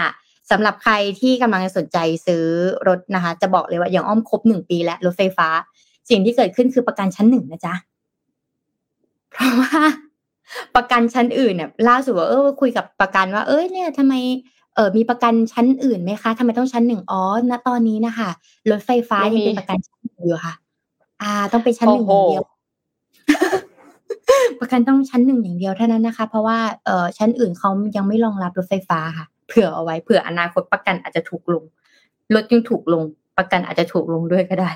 [0.51, 2.45] สำหรับใครที่กำลังสนใจซื้อ
[2.89, 5.49] รถนะคะ จะบอกเลยว่าอย่างอ้อมครบหนึ่งปีแล้วรถไฟฟ้า
[6.11, 7.75] สิ่งที่เกิดขึ้นคือประกันชั้นหนึ่งนะจ๊ะ
[9.33, 9.73] เพราะว่า
[10.77, 14.15] ประกันชั้นอื่นเนี่ยล่าสุดว่าเออคุยกับประกันว่า เอ้ยเนี่ยทำไม
[14.75, 18.31] เออมีประกันชั้นอื่นไหมคะทำไมต้องชั้นหนึ่งอ๋อณตอนนี้นะคะ
[18.71, 20.55] รถไฟฟ้ายังเป็นประกันชั้นหนึ่งอยู่ค่ะ
[21.23, 22.45] อ่า ต้องเป็นชั้นหนึ่งอย่างเดียว
[24.61, 31.65] ประกันต้องชั้นหนึ่งอย่างเดียวเท่านั้นนะคะ เพราะว่าเออชั้นอื่นเขายังไม่รองรับรถไฟฟ้าค่ะ เผื่อเอาไว้เผื่ออนาคตประกันอาจจะถูกลง
[32.35, 33.03] รถยังถูกลง
[33.39, 34.71] ประกันอาจจะถูกลงด้วยก็ได้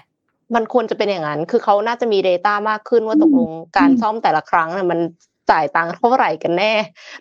[0.55, 5.01] มันควรจะเป็นอย่างนั้น คือเขาน่าจะมี Data มากขึ้นว่าตกลงการซ่อมแต่ละครั้งเนี่ยมัน
[5.51, 6.73] จ่ายตังค์เท่าไหร่กันแน่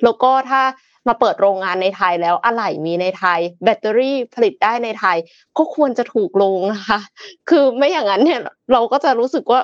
[0.03, 0.61] แล้วก็ถ้า
[1.07, 5.17] มาเปิดโรงงานในไทยแล้วอะไหล่มีในไทย แบตเตอรี่ผลิตได้ในไทย
[5.57, 6.99] ก็ควรจะถูกลงนะคะ
[7.49, 8.39] คือไม่อย่างนั้นเนี่ย
[8.73, 9.59] เราก็จะรู้สึกว่า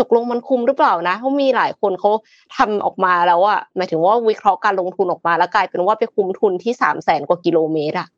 [0.00, 2.10] ตกลงมันคุ้มหรือเปล่านะเขามีหลายคนเขา
[2.56, 8.08] ทำออกมาแล้วอะหมายถึงว่าวิเคราะห์การลงทุนออกมาแล้วกลายเป็นว่าไปคุ้มทุนที่สามแสนกว่ากิโลเมตรอะ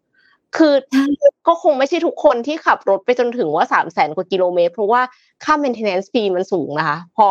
[0.57, 0.75] คือ
[1.47, 5.03] ก็คงไม่ใช่ทุกคนที่ขับรถไปจนถึงว่าสามแสนกว่ากิโลเมตร เพราะว่า
[5.45, 7.27] ค่า maintenance fee มันสูงนะคะ พอ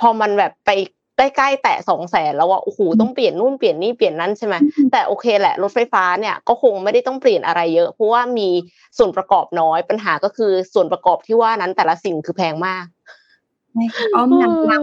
[0.00, 0.70] พอมันแบบไป
[1.16, 4.54] ใกล้ๆแตะสองแสนแล้วว่าโอ้โหต้องเปลี่ยนนู่นเปลี่ยนนี่เปลี่ยนนั่นใช่ไหม
[4.92, 8.48] แต่โอเคแหละรถไฟฟ้าเนี่ยก็คงไม่ได้ต้องเปลี่ยนอะไรเยอะเพราะว่ามี
[8.98, 12.84] ส่วนประกอบน้อยปัญหาก็คือส่วนประกอบที่ว่านั้นแต่ละสิ่งคือแพงมาก
[14.14, 14.82] อ้อมนำลัง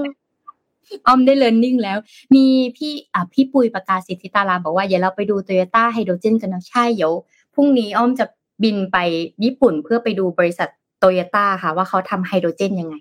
[1.07, 1.97] อ้อมได้เรียนนิ่งแล้ว
[2.35, 2.45] มี
[2.77, 7.13] พี่อะพี่ปุยประกาศสิทธิตาราบอกว่าอย่าเราไปดูโตโยต้าไฮโดรเจนกันนะใช่เดี๋ยว
[7.55, 8.25] พรุ่งนี้อ้อมจะ
[8.63, 8.97] บินไป
[9.43, 10.69] ญี่ปุ่นเพื่อไปดูบริษัท
[10.99, 12.95] โตโยต้าค่ะ ว่าเขาทำไฮโดรเจนยังไง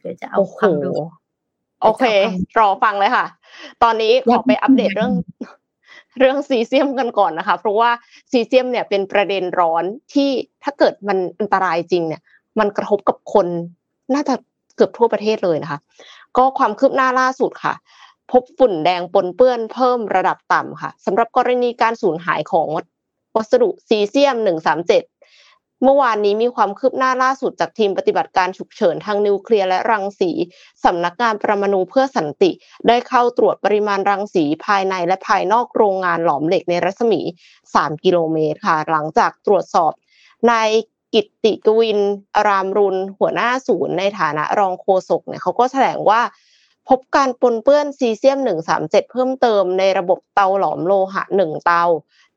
[0.00, 1.00] เดี๋ยวจะเอาความรู้
[1.82, 2.02] โอเค
[2.58, 3.26] รอฟังเลยค่ะ
[3.82, 5.12] ตอนนี้ขอไปอัปเดตเรื่อง
[6.18, 7.90] เรื่องซีเซียมกันก่อนนะคะ เพราะว่า
[8.30, 10.30] ซีเซียมเนี่ยเป็นประเด็นร้อนที่
[10.64, 12.22] ถ้าเกิดมันอันตรายจริงเนี่ย
[12.58, 13.46] มันกระทบกับคน
[14.14, 14.34] น่าจะ
[14.76, 15.80] เกือบทั่วประเทศเลยนะคะ
[16.36, 17.74] ก็ความคืบหน้าล่าสุดค่ะ
[18.32, 22.68] พบฝุ่นแดงปนเปื้อนเพิ่มระดับต่ำค่ะสำหรับกรณีการสูญหายของ
[23.36, 24.36] วัสดุซีเซียม
[24.84, 25.17] 137
[25.82, 30.30] เมื่อวานนี้มีความคืบหน้าล่าสุดจากทีมปฏิบัติการฉุกเฉินทางนิวเคลียร์และรังสี
[30.84, 32.50] สำนักงานปรมาณูเพื่อสันติ
[32.88, 37.20] ได้เข้าตรวจปริมาณรังสีภายในและภายนอกโรงงานหลอมเหล็กในรัศมี
[37.64, 39.92] 3 กิโลเมตรค่ะ หลังจากตรวจสอบ
[40.50, 40.70] นาย
[41.14, 42.00] กิตติ์กวิน
[42.36, 46.20] อรามรุญหัวหน้าศูนย์ในฐานะรองโฆษกเนี่ยเขาก็แถลงว่า
[46.88, 48.38] พบการปนเปื้อนซีเซียม
[48.76, 51.84] 137 เพิ่มเติมในระบบเตาหลอมโลหะ 1 เตา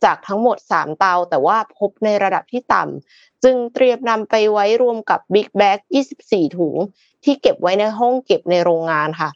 [0.04, 5.80] จากทั้งหมด 3 เตา แต่ว่าพบในระดับที่ต่ำจึงเตรียมนำไปไว้รวมกับบิ๊กแบ็ก
[6.20, 6.76] 24 ถุง
[7.24, 9.30] ที่เก็บไว้ในห้องเก็บในโรงงานค่ะ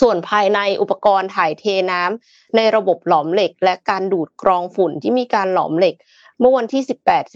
[0.00, 5.94] ส่วนภายในอุปกรณ์ถ่ายเทน้ำในระบบหลอมเหล็ก และการดูดกรองฝุ่นที่มีการหลอมเหล็ก
[6.38, 6.82] เมื่อวันที่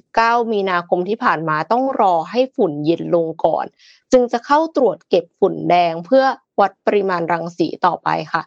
[0.01, 3.66] 18-19 มีนาคมที่ผ่านมาต้องรอให้ฝุ่นเย็นลงก่อน
[4.12, 6.24] จึงจะเข้าตรวจเก็บฝุ่นแดงเพื่อ
[6.61, 8.43] วัดปริมาณรังสีต่อไปค่ะ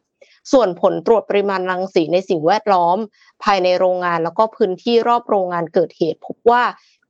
[0.52, 2.98] ส่วนผลตรวจปริมาณรังสีในสิ่งแวดล้อม
[3.44, 6.64] ภายในโรงงานแล้วก็พื้นที่รอบโรงงานเกิดเหตุ พบว่า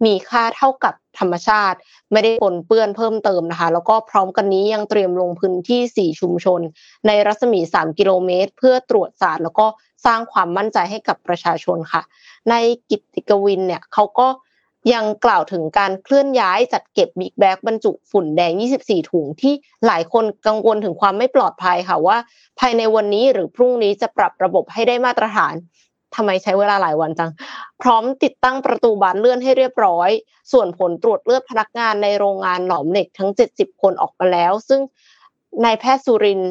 [0.05, 1.77] มีค่าเท่ากับธรรมชาติ
[2.11, 6.61] ไม่ได้ปนเปื้อนเพิ่มเติมนะคะ แล้วก็พร้อมกันนี้ยังเตรียมลงพื้นที่ 4 ชุมชน
[7.07, 9.65] ในรัศมี 3 กิโลเมตร เพื่อตรวจสารแล้วก็
[10.05, 12.01] สร้างความมั่นใจให้กับประชาชนค่ะ
[12.49, 12.55] ใน
[12.89, 14.27] กิตติกวินเนี่ยเขาก็
[14.93, 18.51] ยังกล่าวถึงการเคลื่อนย้ายจัดเก็บบิ๊กแบ็กบรรจุฝุ่นแดง
[18.83, 19.53] 24 ถุงที่
[19.87, 22.17] หลายคนกังวลถึงความไม่ปลอดภัยค่ะว่า
[22.59, 25.55] ภายในวันนี้หรือพรุ่งนี้จะปรับระบบให้ได้มาตรฐาน
[26.15, 27.31] ทำไมใช้เวลาหลายวันจัง
[27.81, 30.09] พร้อมติดตั้งประตูบานเลื่อนให้เรียบร้อย
[30.51, 34.81] ส่วนผลตรวจเลือดพนักงานในโรงงานหลอมเหล็กทั้ง 70 คนออกมาแล้ว ซึ่ง
[35.63, 36.41] นายแพทย์สุริน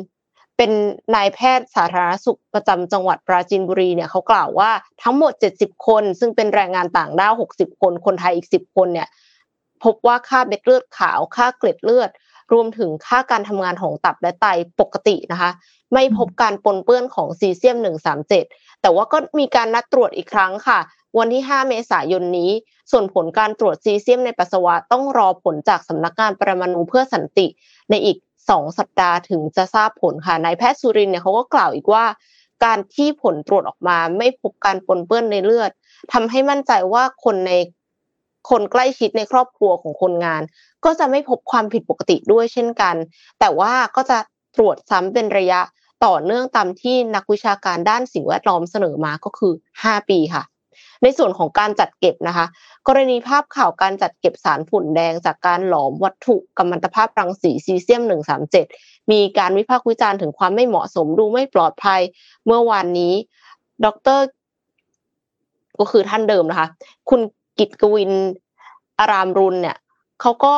[0.63, 0.79] เป็น
[1.15, 4.71] นายแพทย์สาธารณสุขประจำจังหวัดปราจีนบุรีเนี่ยเขากล่าวว่า
[5.03, 9.09] ทั้งหมด 70 คน ซึ่งเป็นแรงงานต่างด้าว 60 คน คนไทยอีก 10 คนเนี่ย
[9.85, 12.11] พบว่าค่าเม็ดเลือดขาว ค่าเกล็ดเลือด
[12.53, 14.47] รวมถึงค่าการทำงานของตับและไต
[14.81, 15.51] ปกตินะคะ
[15.95, 17.77] ไม่พบการปนเปื้อนของซีเซียม
[18.31, 20.79] 137 แต่ว่าก็มีการนัดตรวจอีกครั้งค่ะ
[21.19, 22.51] วันที่ 5 เมษายนนี้
[22.91, 27.47] ส่วนผลการตรวจซีเซียมในปัสสาวะต้องรอผลจากสำนักงานประมาณูเพื่อสันติ
[27.91, 28.17] ในอีก
[28.51, 32.05] สองสัปดาห์ถึงจะทราบผลค่ะนายแพทย์สุรินเนี่ยเขาก็กล่าวอีกว่า
[32.65, 35.71] การที่ผลตรวจออกมาไม่พบการปนเปื้อนในเลือด
[36.13, 37.53] ทำให้มั่นใจว่าคนใน
[38.51, 40.43] คนใกล้ชิดในครอบครัวของคนงาน
[40.85, 42.97] ก็จะไม่พบความผิดปกติด้วยเช่นกัน
[43.41, 44.19] แต่ว่าก็จะ
[44.57, 45.61] ตรวจซ้ำเป็นระยะ
[46.05, 50.43] ต่อเนื่องตามที่นักวิชาการด้านสิ่งแวดล้อมเสนอมาก็คือ 5 ปีค่ะ
[51.03, 52.47] ในส่วนของการจัดเก็บนะคะ
[52.89, 58.03] กรณีภาพข่าวการจัดเก็บสารฝุ่นแดง จากการหลอมวัตถุกัมมันตภาพรังสีซีเซียม
[58.57, 62.01] 137 มีการวิพากษ์วิจารณ์ถึงความไม่เหมาะสมดูไม่ปลอดภัย
[62.47, 63.15] เมื่อวานนี้
[63.85, 63.87] ด
[64.19, 64.21] ร
[65.79, 66.69] ก็คือท่านเดิมนะคะ
[67.11, 67.21] คุณ
[67.59, 68.13] กิตกวิน
[68.99, 69.77] อารามรุนเนี่ย
[70.21, 70.55] เขาก็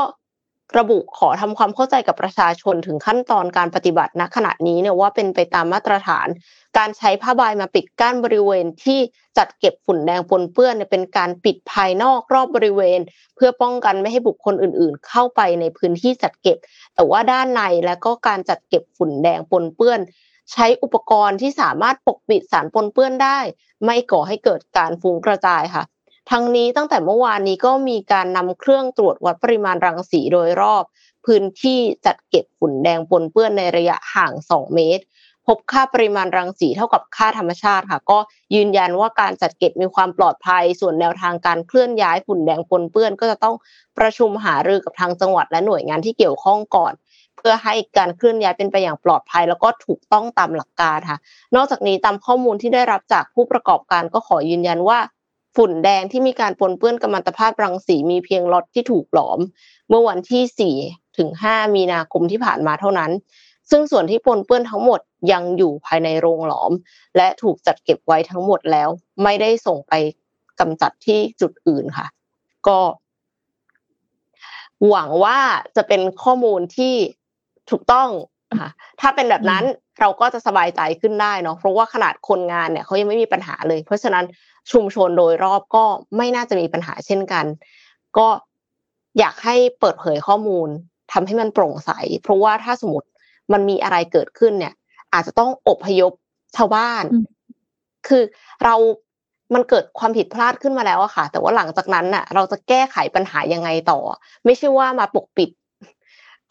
[0.78, 6.28] ระบุขอทำความเข้าใจกับประชาชนถึงขั้นตอนการปฏิบัติณขณะนี้เนี่ยว่าเป็นไปตามมาตรฐาน
[6.78, 9.00] การใช้ผ้าใบมาปิดกั้นบริเวณที่
[9.38, 13.00] จัดเก็บฝุ่นแดงปนเปื้อนเนี่ยเป็นการปิดภายนอกรอบบริเวณ
[13.36, 16.58] เพื่อป้องกันไม่ให้บุคคลอื่น ๆ เข้าไปในพื้นที่จัดเก็บ
[16.94, 20.00] แต่ว่าด้านในและก็การจัดเก็บฝุ่นแดงปนเปื้อน
[20.52, 23.38] ใช้อุปกรณ์ที่สามารถปกปิดสารปนเปื้อนได้
[23.84, 25.84] ไม่ก่อให้เกิดการฟุ้งกระจายค่ะ
[26.30, 30.84] ทั้งนี้ตั้งแต่เมื่อวานนี้ก็มีการนำเครื่องตรวจวัดปริมาณรังสีโดยรอบ
[31.26, 35.04] พื้นที่จัดเก็บฝุ่นแดงปนเปื้อนในระยะห่าง 2 เมตร
[35.46, 38.18] พบค่าปริมาณรังสีเท่ากับค่าธรรมชาติค่ะ ก็
[38.54, 43.54] ยืนยันว่าการจัดเก็บมีความปลอดภัย ส่วนแนวทางการเคลื่อนย้ายฝุ่นแดงปนเปื้อน ก็จะต้อง
[43.98, 46.92] ประชุมหารือกับทางจังหวัดและหน่วยงานที่เกี่ยวข้องก่อน
[47.36, 51.18] เพื่อให้การเคลื่อนย้ายเป็นไปอย่างปลอดภัย แล้วก็ถูกต้องตามหลักการค่ะ
[51.56, 54.98] นอกจากนี้ตามข้อมูลที่ได้รับจากผู้ประกอบการก็ขอยืนยันว่า
[55.56, 59.38] ฝุ่นแดงที่มีการปนเปื้อนกัมมันตภาพรังสีมีเพียงล็อตที่ถูกหลอม
[59.88, 63.10] เมื่อวันที่ 4 ถึง 5 มีนาคมที่ผ่านมาเท่านั้น
[63.70, 65.00] ซึ่งส่วนที่ปนเปื้อนทั้งหมด
[65.32, 66.72] ยังอยู่ภายในโรงหลอม
[67.16, 68.88] และถูกจัดเก็บไว้ทั้งหมดแล้ว
[69.22, 69.92] ไม่ได้ส่งไป
[70.60, 72.06] กำจัดที่จุดอื่นค่ะ
[72.66, 72.78] ก็
[74.88, 75.38] หวังว่า
[75.76, 76.94] จะเป็นข้อมูลที่
[77.70, 78.08] ถูกต้อง
[78.60, 79.64] ค่ะถ้าเป็นแบบนั้น
[80.00, 84.24] เราก็จะสบายใจขึ้นได้เนาะเพราะว่าขนาดคนงานเนี่ยเขายังไม่มีปัญหาเลย เพราะฉะนั้น
[84.72, 85.84] ชุมชนโดยรอบก็
[86.16, 87.44] ไม่น่าจะมีปัญหาเช่นกัน
[88.18, 88.28] ก็
[89.18, 90.68] อยากให้เปิดเผยข้อมูล
[91.12, 91.90] ทำให้มันโปร่งใส
[92.22, 93.08] เพราะว่าถ้าสมมติ
[93.52, 94.74] มันมีอะไรเกิดขึ้นเนี่ย
[95.12, 96.12] อาจจะต้องอบพยพ
[96.56, 97.04] ชาวบ้าน
[98.08, 98.22] คือ
[98.64, 98.74] เรา
[99.54, 104.00] มันเกิดความผิดพลาดขึ้นมาแล้วอะค่ะ แต่ว่าหลังจากนั้นน่ะ เราจะแก้ไขปัญหายังไงต่อ
[104.44, 105.50] ไม่ใช่ว่ามาปกปิด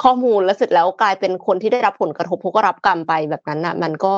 [0.04, 4.14] ข้อมูลแล้วเสร็จแล้วกลายเป็นคนที่ได้รับผลกระทบเขาก็รับกรรมไปแบบนั้นน่ะ มันก็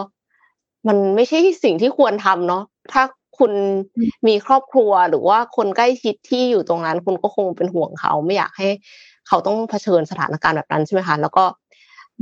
[0.87, 3.03] มันไม่ใช่สิ่งที่ควรทำเนาะถ้า
[3.39, 3.51] คุณ
[4.27, 8.67] มีครอบครัวหรือว่าคนใกล้ชิดที่อยู่ตรงนั้น คุณก็คงเป็นห่วงเขาไม่อยากให้
[9.27, 11.43] เขาต้องเผชิญสถานการณ์แบบนั้นใช่ไหมคะแล้วก็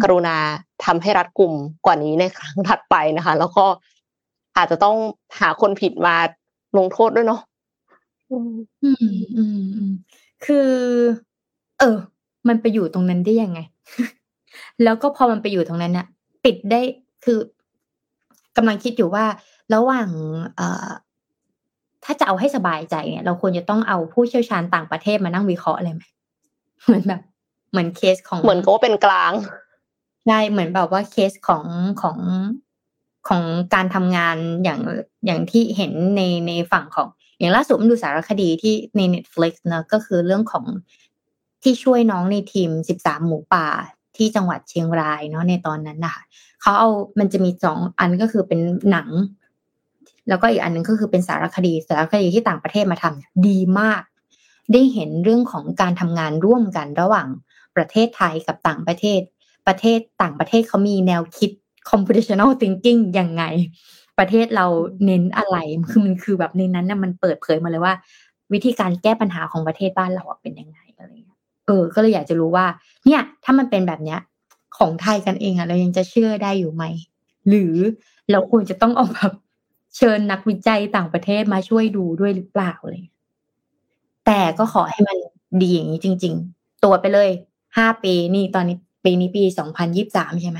[0.04, 0.38] กรุณา
[0.86, 1.54] ทำให้รัดกลุ่ม
[1.86, 3.66] กว่านี้ในครั้งถัดไปนะคะ แล้วก็
[4.58, 4.98] อาจจะต้อง
[5.40, 6.16] หาคนผิดมา
[6.78, 7.42] ลงโทษด้วยเนาะ
[8.32, 8.52] อืม
[8.84, 9.44] อืมอื
[9.90, 9.92] ม
[10.46, 10.70] คือ
[11.80, 11.98] เออ
[12.48, 13.60] มันไปอยู่ตรงนั้นได้ยังไง
[14.84, 16.08] แล้วก็พอมันไปอยู่ตรงนั้นน่ะ
[16.44, 16.82] ปิดได้
[17.26, 17.40] คือ
[18.58, 19.26] กำลังคิดอยู่ว่า
[19.74, 20.10] ระหว่าง
[20.56, 20.90] เอ่อ
[22.04, 26.04] ถ้าจะเอาให้สบายใจเนี่ย เราควรจะต้องเอาผู้เชี่ยวชาญต่างประเทศมานั่งวิเคราะห์เลยไหม
[26.86, 27.22] เหมือนแบบ
[27.72, 29.34] เหมือนเคสของเหมือนกับว่าเป็นกลาง
[30.28, 31.66] ใช่เหมือนแบบว่าเคสของ
[32.02, 32.18] ของ
[33.28, 34.80] ของการทำงานอย่าง
[35.26, 40.66] อย่างที่เห็นในในฝั่งของ อย่างล่าสุดมันดูสารคดีที่ใน Netflix นะก็คือเรื่องของ
[41.64, 42.70] ที่ช่วยน้องในทีม
[43.02, 43.68] 13 หมูป่า
[44.18, 46.24] ที่จังหวัดเชียงรายเนาะในตอนนั้นนะคะ
[46.62, 46.90] เขาเอา
[47.20, 48.60] มันจะมีสองอันก็คือเป็น
[48.92, 49.10] หนัง
[50.30, 54.02] แล้วก็อีกอันนึงก็คือเป็นสารคดีสารคดีที่ต่างประเทศมาทำดีมาก
[54.74, 57.28] ได้เห็นเรื่องของการทำงานร่วมกันระหว่าง
[57.76, 59.22] ประเทศไทยกับต่างประเทศ
[59.68, 61.52] ประเทศต่างประเทศเขามีแนวคิด
[61.90, 63.44] computational thinking ยังไง
[64.20, 64.66] ประเทศเรา
[65.06, 65.58] เน้นอะไร
[65.92, 67.94] คือมันคือแบบในนั้นน่ะมันเปิดเผยมาเลยว่า
[68.54, 70.80] วิธีการแก้ปัญหาของประเทศบ้านเราเป็นยังไง
[71.78, 72.66] อะไรเออ ก็เลยอยากจะรู้ว่า
[73.06, 74.20] เนี่ย ถ้ามันเป็นแบบเนี้ย
[74.78, 76.84] ของไทยกันเองอะเรายังจะเชื่อได้อยู่ไหม
[77.50, 77.76] หรือ
[78.32, 79.32] เราควรจะต้องเอาแบบ
[79.98, 83.04] เชิญนักวิจัยต่างประเทศมาช่วยดูด้วยหรือเปล่าเลย
[84.26, 85.18] แต่ก็ขอให้มัน
[85.62, 87.30] ดีอย่างนี้จริง ๆ ตัวไปเลย
[87.78, 90.60] ห้าปีนี่ตอนนี้ปีนี้ปีสองพันยิบสามใช่ไหม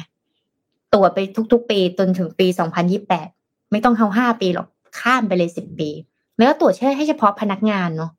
[0.94, 1.20] ตรวจไป
[1.52, 3.28] ทุก ๆ ปีจนถึงปีสองพันยิบแปด
[3.72, 4.68] ไม่ต้องเท่าห้าปีหรอก
[5.00, 5.90] ข้ามไปเลยสิบปี
[6.38, 8.12] แล้วตรวจแค่อให้เฉพาะพนักงานเนาะ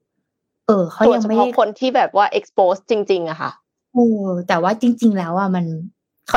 [0.66, 3.50] เออเขายังไม่ได้คนที่แบบว่า expose จริง ๆอะค่ะ
[3.94, 5.64] เออแต่ว่าจริง ๆ แล้วอะมัน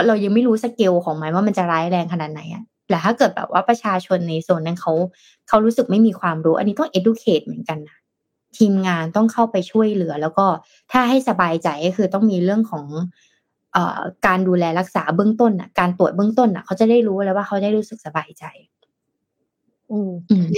[0.08, 4.94] เรายังไม่รู้สเกลของมันว่ามันจะร้ายแรงขนาดไหนอะแต่ถ้าเกิดแบบว่าประชาชนในโซนนั้นเขา
[5.48, 7.98] เขารู้สึกไม่มีความรู้ อันนี้ต้อง educate เหมือนกันนะ
[8.58, 10.46] ทีมงานต้องเข้าไปช่วยเหลือ แล้วก็
[10.92, 12.86] ถ้าให้สบายใจก็คือต้องมีเรื่องของ
[13.74, 18.44] เอ่อการดูแลรักษาเบื้องต้นอะ การตรวจเบื้องต้นอะ เขาจะได้รู้แล้วว่าเขาได้รู้สึกสบายใจ
[19.92, 20.12] อืม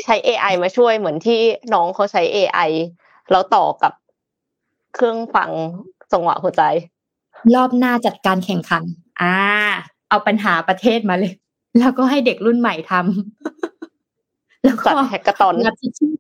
[0.06, 1.40] ใช้ AI มาช่วยเหมือนที่
[1.74, 2.72] น้องเขาใช้ AI
[3.32, 3.94] แล้วต่อกับ
[4.94, 5.52] เครื่องฟัง
[6.12, 6.64] จังหวะหัวใจ
[7.56, 8.84] รอบหน้าจัดการแข่งขัน
[9.22, 9.36] อ่า
[10.10, 11.34] เอาปัญหาประเทศมาเลย
[11.80, 16.12] แล้วก็ให้เด็กรุ่นใหม่ทำแล้วก็แฮกกระตอนพิชชิ่ง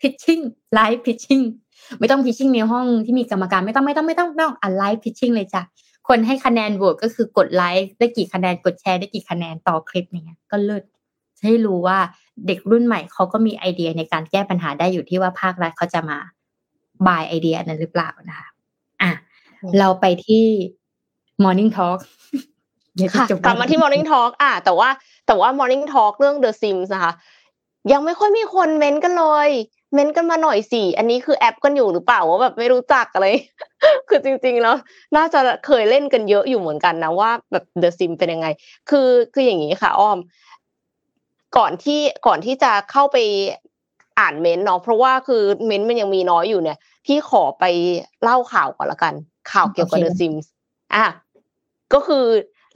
[0.00, 0.40] พิชชิ่ง
[0.74, 1.42] ไลฟ์พิชชิ่ง
[1.98, 5.62] ไม่ต้อง pitching ในห้องที่มีกรรมการไม่ต้องไม่ต้องไม่ต้องไม่ต้องอะ live pitching เลยจ้ะ
[6.08, 10.82] คนให้คะแนนโหวตก็คือกดไลค์ได้กี่คะแนนกดแชร์ได้กี่คะแนนต่อคลิปเนี้ยก็เลิศ
[11.44, 11.98] ให้รู้ว่า
[12.46, 16.18] เด็กรุ่นใหม่เขาก็มีไอเดียในการแก้ปัญหาได้อยู่ที่ว่าภาครัฐเขาจะมา
[17.06, 18.48] buy idea นั้นหรือเปล่านะคะ
[19.02, 19.10] อะ
[19.78, 20.46] เราไปที่
[21.44, 21.98] Morning Talk
[23.14, 24.88] ค่ะกลับมาที่ Morning Talk อะแต่ว่า
[25.26, 27.12] แต่ว่า Morning Talk เรื่อง The Sims นะคะ
[27.92, 29.50] ยังไม่ค่อยมีคนเม้นกันเลย
[29.94, 33.26] เม้นกันมาหน่อยสิ อันนี้คือแอปกันอยู่หรือเปล่าว่าแบบไม่รู้จักอะไร
[34.08, 34.74] คือจริงๆแล้ว
[35.16, 38.46] น่าจะเคยเล่นกันเยอะอยู่เหมือนกันนะว่าแบบ The Sim เป็นยังไง
[38.90, 40.18] คือคืออย่างนี้ค่ะ อ้อม
[41.56, 43.16] ก่อนที่ก่อนที่จะเข้าไป
[44.18, 47.64] อ่านเม้นเนาะเพราะว่าคือเม้นมันยังมีน้อยอยู่เนี่ย พี่ขอไป
[48.22, 49.14] เล่าข่าวก่อนละกัน
[49.50, 50.46] ข่าวเกี่ยวกับ The Sims
[50.94, 51.06] อะ
[51.92, 52.24] ก็คือ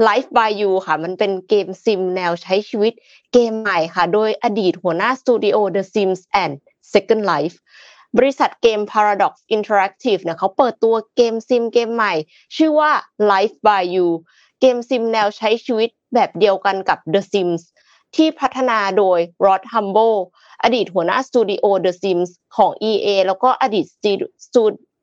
[0.08, 2.92] Life by You ค่ะ มันเป็นเกมซิมแนวใช้ชีวิต
[3.32, 6.54] เกมใหม่ค่ะ โดยอดีตหัวหน้าสตูดิโอ The Sims and
[6.92, 7.56] Second Life
[8.16, 12.14] บริษัทเกม Paradox Interactive เนี่ยเขาเปิดตัวเกมซิมเกมใหม่
[12.56, 12.90] ชื่อว่า
[13.30, 14.08] Life by You
[14.60, 17.62] เกมซิมแนวใช้ชีวิตแบบเดียวกันกับ The Sims
[18.16, 20.16] ที่พัฒนาโดย Rod Humble
[20.62, 23.86] อดีตหัวหน้าสตูดิโอ The Sims ของ EA แล้วก็อดีต
[24.46, 24.62] สตู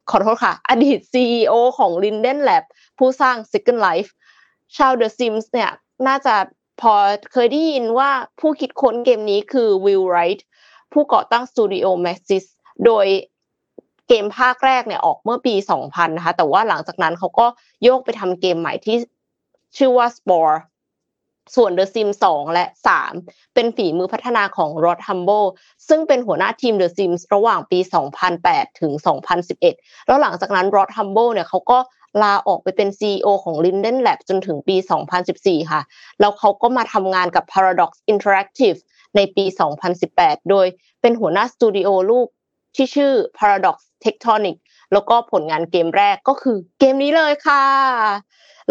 [0.10, 2.64] ขอโทษค่ะ อดีต CEO ของ Linden Lab
[2.98, 4.10] ผู้สร้าง Second Life
[4.78, 5.72] ชาว The Sims เนี่ย
[6.08, 6.36] น่าจะ
[6.82, 6.94] พอ
[7.34, 10.42] เคยได้ยินว่าผู้คิดค้นเกมนี้คือ Will Wright
[10.94, 12.46] ผู้ก่อตั้งสตูดิโอ Maxis
[12.86, 13.06] โดย
[14.08, 17.46] เกมภาคแรกเนี่ยออกเมื่อปี 2000 นะคะ แต่ว่าหลังจากนั้นเขาก็
[17.84, 18.98] โยกไปทำเกมใหม่ที่
[19.78, 20.56] ชื่อว่า Spore
[21.56, 22.66] ส่วน The Sims 2 และ
[23.12, 25.48] 3 เป็นฝีมือพัฒนาของ Rod Humble
[25.88, 27.80] ซึ่งเป็นหัวหน้าทีม The Sims ระหว่างปี
[28.30, 28.92] 2008 ถึง
[29.50, 31.80] 2011 แล้วหลังจากนั้น Rod Humble เนี่ยเขาก็
[32.24, 34.76] ลาออกไปเป็น CEO ของ Linden Lab จนถึงปี
[35.24, 35.82] 2014 ค่ะ
[36.20, 38.80] แล้วเขาก็มาทำงานกับ Paradox Interactive
[39.16, 39.46] ในปี
[39.98, 40.68] 2018 โดย
[41.02, 42.28] เป็นหัวหน้าสตูดิโอลูก
[42.76, 44.56] ที่ชื่อ Paradox Tectonic
[44.94, 47.64] แล้วก็ผลงานเกมแรกก็คือเกมนี้เลยค่ะ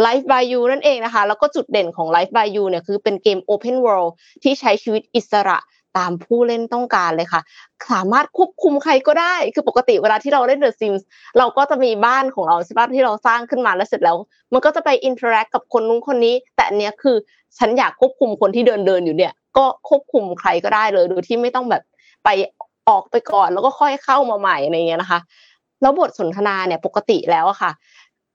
[0.04, 4.10] Life by You นั่นเองนะคะ แล้วก็จุดเด่นของ Life by You เนี่ยคือเป็นเกม Open World
[4.42, 5.58] ที่ใช้ชีวิตอิสระ
[5.98, 7.40] ตามผู้เล่นต้องการเลยค่ะ
[7.92, 11.02] สามารถควบคุมใครก็ได้ คือปกติเวลาที่เราเล่น The Sims
[11.38, 14.16] เราก็จะมีบ้านของเราใช่ปะที่เราสร้างขึ้นมาแล้วเสร็จแล้ว
[14.52, 17.16] มันก็จะไป interact กับคนนู้นคนนี้ แต่อันเนี้ยคือ
[17.58, 21.82] ฉันอยากควบคุมคนที่เดินเดินอยู่เนี่ย ก็ควบคุมใครก็ได้เลย โดยที่ไม่ต้องแบบ
[22.24, 22.28] ไป
[22.88, 25.20] ออกไปก่อนแล้วก็ค่อยเข้ามาใหม่อะไรเงี้ยนะคะ
[25.82, 27.72] แล้วบทสนทนาเนี่ยปกติแล้วอะค่ะ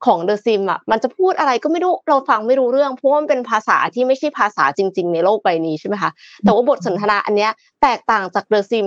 [0.06, 6.12] ของ The Sims อะมันจะพูดอะไรก็ไม่รู้เราฟังไม่รู้เรื่องเพราะว่ามันเป็นภาษาที่ไม่ใช่ภาษาจริง ๆ ในโลกใบนี้ใช่ไหมคะ
[6.44, 8.86] แต่ว่าบทสนทนาอันเนี้ยแตกต่างจาก The Sims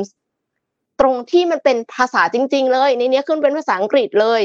[1.01, 4.43] ตรงที่มันเป็นภาษาจริง ๆ เลยในนี้ขึ้นเป็นภาษาอังกฤษเลย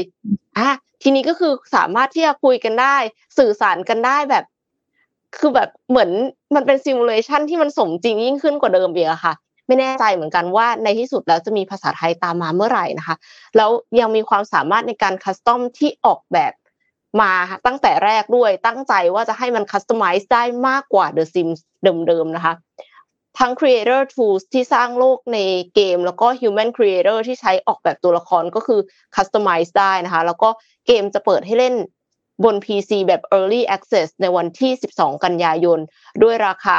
[0.58, 0.70] อะ
[1.02, 2.96] ทีนี้ก็คือสามารถที่จะคุยกันได้
[3.38, 4.44] สื่อสารกันได้แบบ
[5.38, 6.10] คือแบบเหมือน
[6.54, 9.34] มันเป็น simulation ที่มันสมจริงยิ่งขึ้นกว่าเดิมอีกอะค่ะ
[9.68, 13.16] ไม่แน่ใจเหมือนกันว่าในที่สุดแล้วจะมีภาษาไทยตามมาเมื่อไหร่นะคะ
[13.56, 16.52] แล้วยังมีความสามารถในการ custom ที่ออกแบบ
[17.20, 17.32] มา
[17.66, 22.54] ตั้งแต่แรกด้วยตั้งใจว่าจะให้มัน customize ได้มากกว่า The Sims เดิมๆนะคะ
[23.38, 25.38] ทั้ง Creator Tools ที่สร้างโลกใน
[25.74, 28.80] เกม แล้วก็ Human Creator ที่ใช้ออกแบบตัวละครก็คือ
[29.16, 30.48] Customize ได้นะคะ แล้วก็
[30.86, 31.74] เกมจะเปิดให้เล่น
[32.44, 35.78] บน PC แบบ Early Access ในวันที่ 12 กันยายน
[36.22, 36.78] ด้วยราคา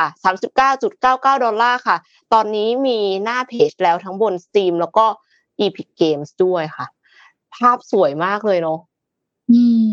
[0.72, 1.98] 39.99 ดอลลาร์ค่ะ
[2.34, 5.06] ตอนนี้มีหน้าเพจแล้วทั้งบน Steam แล้วก็
[5.66, 6.86] Epic Games ด้วยค่ะ
[7.56, 8.80] ภาพสวยมากเลยเนาะ
[9.52, 9.92] อืม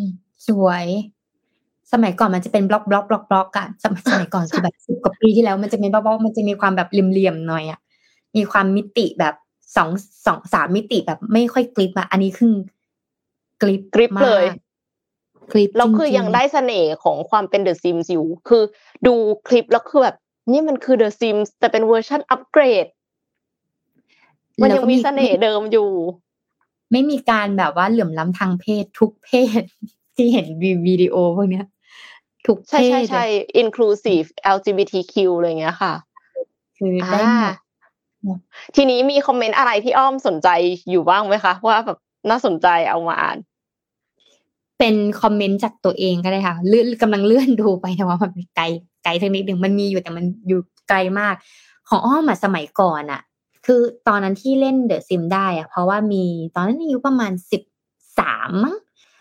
[0.48, 0.86] สวย
[1.92, 7.80] สมัยก่อนมันจะเป็น block block block block อะสมัยสมัยก่อนคือแบบสิบกว่าปีที่แล้วมันจะมี block block มันจะมีความแบบเหลี่ยมๆหน่อยอะ
[8.36, 9.34] มีความมิติแบบ
[9.76, 9.90] สอง
[10.26, 12.54] สองสามมิติแบบไม่ค่อยกริบอะอันนี้คือ
[13.62, 14.44] กริบกริบเลย
[15.50, 18.62] กริบแล้วคือยังได้เสน่ห์ของความเป็น The Sims อยู่คือ
[19.06, 19.14] ดู
[19.48, 20.16] คลิปแล้วคือแบบ
[20.52, 22.86] นี่มันคือ The Sims แต่เป็น version upgrade
[24.62, 25.90] มันยังมีเสน่ห์เดิมอยู่
[26.92, 29.30] ไม่มีการแบบว่าเหลื่อมล้ำทางเพศทุกเพ
[29.60, 29.62] ศ
[30.16, 30.46] ที่เห็น
[30.86, 31.66] วิดีโอพวกเนี้ย
[32.46, 33.24] ทุกเพศใช่ใช่ใช่
[33.62, 35.92] inclusive LGBTQ อะไรเงี้ยค่ะ
[36.78, 37.20] คือได้
[38.24, 38.38] หมด
[38.76, 40.48] ทีนี้มีคอมเมนต์อะไรที่อ้อมสนใจ
[40.90, 41.98] อยู่บ้างไหมคะ ว่าแบบ
[42.30, 43.36] น่าสนใจเอามาอ่าน
[44.78, 48.64] เป็นคอมเมนต์จากตัวเองก็ได้ค่ะเลื่อนกำลังเลื่อนดูไปแต่ว่ามันไกล
[49.04, 51.34] ไกลสักนิดหนึ่งมันมีอยู่แต่มันอยู่ไกลมาก
[51.88, 53.20] ของอ้อมอะสมัยก่อนอะ
[53.66, 56.24] คือตอนนั้นที่เล่นเดอะซิมได้อะเพราะว่ามี
[56.54, 57.62] ตอนนั้นอายุประมาณสิบ
[58.18, 58.76] สามมั้ง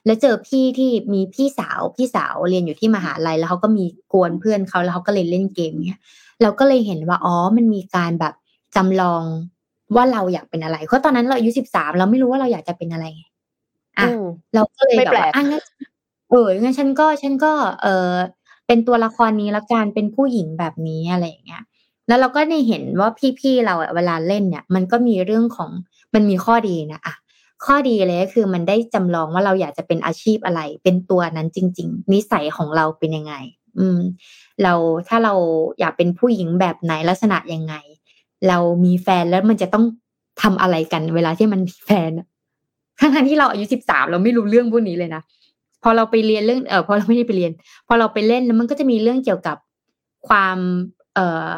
[0.06, 6.00] แล้วเจอพี่ที่มีพี่สาวพี่สาวเรียนอยู่ที่มหาลัยแล้วเขาก็มีกวนเพื่อนเขาแล้วเขาก็เลยเล่นเกมเนี้ย
[6.42, 8.34] เราก็เลยเห็นว่าอ๋อมันมีการแบบ
[8.76, 9.24] จำลอง
[9.96, 13.06] ว่าเราอยากเป็นอะไรเพราะตอนนั้นเราอายุสิบสามเราไม่รู้ว่าเราอยากจะเป็นอะไร
[14.00, 14.08] อะ
[14.56, 15.64] เราก็เลยแบบว่าอะงั้น
[16.30, 17.52] เอองั้นฉันก็ฉันก็
[17.84, 18.14] เออ
[18.68, 21.64] เป็นตัวละครนี้ละกันเป็นผู้หญิงแบบนี้อะไรอย่างเงี้ย
[22.08, 25.70] แล้วเราก็ได้เห็นว่าพี่ๆเราเวลาเล่นเนี่ย มันก็มีเรื่องของ
[26.14, 27.16] มันมีข้อดีนะอะ
[27.66, 33.34] ข้อดีเลยก็คือมันได้จำลองว่าเราอยากจะเป็นอาชีพอะไร เป็นตัวนั้นจริง ๆ นิสัยของเราเป็นยังไง
[33.80, 34.00] อืม
[34.64, 34.74] เรา
[35.08, 35.34] ถ้าเรา
[35.80, 37.76] อยากเป็นผู้หญิงแบบไหนลักษณะยังไง
[38.48, 39.86] เรามีแฟนแล้วมันจะต้อง
[40.42, 42.12] ทำอะไรกัน เวลาที่มันมีแฟน
[43.00, 45.22] ทั้งทั้งที่เราอายุสิบสามเราไม่รู้เรื่องพวกนี้เลยนะ
[45.84, 47.52] พอเราไปเรียนเรื่องเออพอเราไม่ได้ไปเรียน
[47.88, 49.58] พอเราไปเล่นแล้วมันก็จะมีเรื่องเกี่ยวกับ
[50.28, 50.58] ความ
[51.16, 51.20] เอ
[51.50, 51.52] อ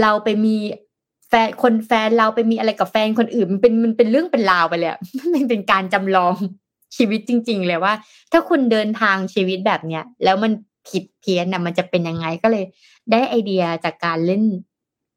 [0.00, 0.56] เราไปมี
[1.28, 4.90] แฟนคนแฟนเราไปมีอะไรกับแฟนคนอื่นมันเป็นมันเป็นเรื่องเป็นราวไปเลย
[5.34, 6.34] มันเป็นการจำลอง
[6.96, 7.92] ชีวิตจริง ๆ เลยว่า
[8.32, 10.52] ถ้าคุณเดินทางชีวิตแบบเนี้ยแล้วมัน
[10.88, 12.64] ผิดเพี้ยนนะมันจะเป็นยังไงก็เลย
[13.10, 14.42] ได้ไอเดียจากการเล่น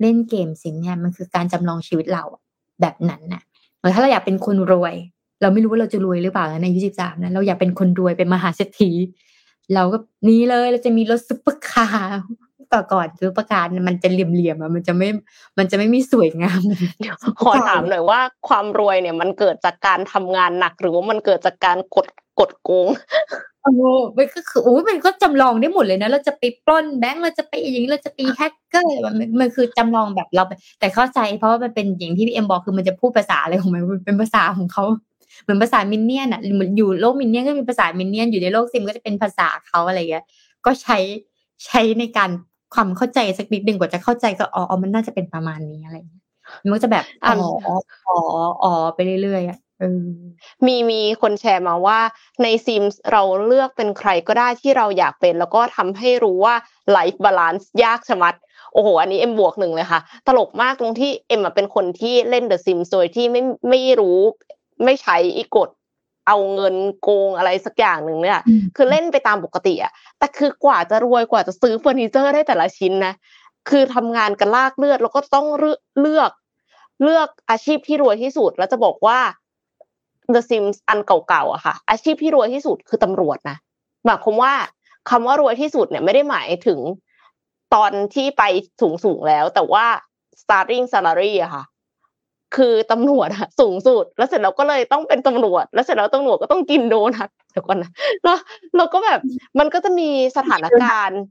[0.01, 2.23] เล่นเกมสินเนี่ยมันคือการจำลองชีวิตเรา
[2.81, 3.41] แบบนั้นน่ะ
[3.93, 4.95] ถ้าเราอยากเป็นคนรวย
[5.41, 8.91] เราไม่รู้ว่าเราจะรวยหรือเปล่านะในยุสิบสามนะเราอยากเป็นคนรวยเป็นมหาเศรษฐี
[9.73, 9.97] เราก็
[10.29, 12.21] นี้เลยเราจะมีรถซุปเปอร์คาร์
[12.73, 15.09] ก่อก่อนซุปเปอร์คาร์มันจะเหลี่ยมๆอะมันจะไม่
[15.57, 16.61] มันจะไม่มีสวยงาม
[17.43, 22.07] ขอถามหน่อยว่าความรวยเนี่ย มันเกิดจากการทำงานหนัก หรือว่ามันเกิดจากการกด
[22.39, 22.87] กดโกง
[23.63, 23.71] โอ้
[24.17, 30.43] มันก็คือโอ้มันก็จำลองได้หมดเลยนะ เราจะไปปล้นแบงก์เราจะไปอย่างนี้เราจะไปแฮกเกอร์มันมันคือจำลองแบบเรา
[30.79, 34.83] แต่เข้าใจ เพราะว่ามันเป็นอย่างที่พี่เอ็มบอกคือมันจะพูดภาษาอะไรของมันเป็นภาษาของเขา
[35.43, 40.25] เหมือนภาษามินเนี่ยนอะเหมือนอยู่โลกมินเนี่ยนก็มีภาษามินเนี่ยนอยู่ในโลกซิมก็จะเป็นภาษาเขาอะไรเงี้ย
[40.65, 40.97] ก็ใช้
[41.65, 42.29] ใช้ในการ
[42.73, 45.97] ความเข้าใจสักนิดหนึ่งกว่าจะเข้าใจก็อ๋อมันน่าจะเป็นประมาณนี้อะไร
[46.63, 47.33] มันก็จะแบบอ๋อ
[48.07, 48.17] อ๋อ
[48.63, 49.57] อ๋อไปเรื่อยๆอะ
[50.65, 51.99] มีมีคนแชร์มาว่า
[52.43, 56.55] ในซิมเราเลือกเป็นใครก็ได้ที่เราอยากเป็น แล้วก็ทำให้รู้ว่า
[56.91, 58.35] life balance ยากชะมัด
[58.73, 64.19] โอ้โห อันนี้เอ็มบวกหนึ่งเลยค่ะ ตลกมากตรงที่เอ็มเป็นคนที่เล่น The Sims โดยที่ไม่ไม่รู้
[64.83, 65.69] ไม่ใช้อีกฎ
[66.27, 68.39] เอาเงินโกงอะไรสักอย่างหนึ่งเนี่ย
[68.75, 73.13] คือเล่นไปตามปกติอะแต่คือกว่าจะรวยกว่าจะซื้อเฟอร์นิเจอร์ได้แต่ละชิ้นนะ
[73.69, 75.71] คือทำงานกันลากเลือดแล้วก็ต้องเลื
[76.19, 76.31] อก
[77.03, 79.19] เลือกอาชีพที่รวยที่สุดแล้วจะบอกว่า
[80.33, 83.57] The Sims อันเก่าๆอะค่ะ อาชีพที่รวยที่สุดคือตำรวจนะ
[84.05, 84.53] หมายความว่า
[85.09, 86.79] คำว่ารวยที่สุดเนี่ยไม่ได้หมายถึง
[87.73, 88.43] ตอนที่ไป
[88.81, 89.85] สูงๆแล้ว แต่ว่า
[90.41, 91.63] starting salary อะค่ะ
[92.55, 97.91] คือตำรวจอะสูงสุด แล้วเสร็จแล้วก็เลยต้องเป็นตำรวจ แล้วเสร็จแล้วตำรวจก็ต้องกินโดนัทเดี๋ยวก่อนนะ
[98.23, 98.37] แล้ว
[98.77, 99.19] เราก็แบบ
[99.59, 101.21] มันก็จะมีสถานการณ์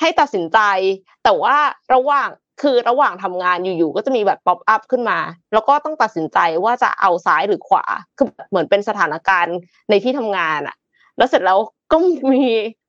[0.00, 0.58] ให้ตัดสินใจ
[1.24, 1.56] แต่ว่า
[1.94, 2.28] ระหว่าง
[2.60, 5.18] คือระหว่างทำงานอยู่ๆก็จะมีแบบป๊อปอัพขึ้นมา
[5.52, 7.84] แล้วก็ต้องตัดสินใจว่าจะเอาซ้ายหรือขวา
[8.16, 9.56] คือเหมือนเป็นสถานการณ์
[9.90, 10.76] ในที่ทำงานอะ
[11.16, 11.58] แล้วเสร็จแล้ว
[11.92, 11.96] ก็
[12.32, 12.44] มี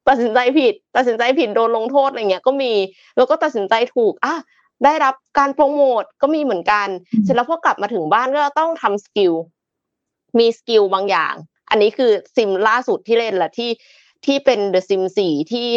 [0.07, 2.73] ตัดสินใจผิด ตัดสินใจผิดโดนลงโทษอะไรเงี้ยก็มี
[3.17, 4.35] แล้วก็ตัดสินใจถูกอะ
[4.83, 6.87] ได้รับการโปรโมทก็มีเหมือนกัน
[7.23, 9.33] เสร็จแล้วพอกลับมาถึงบ้านก็ต้องทำ skill
[10.37, 11.33] มี skill บางอย่าง
[11.69, 13.69] อันนี้คือซิมล่าสุดที่เล่นแหละที่
[14.25, 15.67] ที่เป็น The Sim 4ที่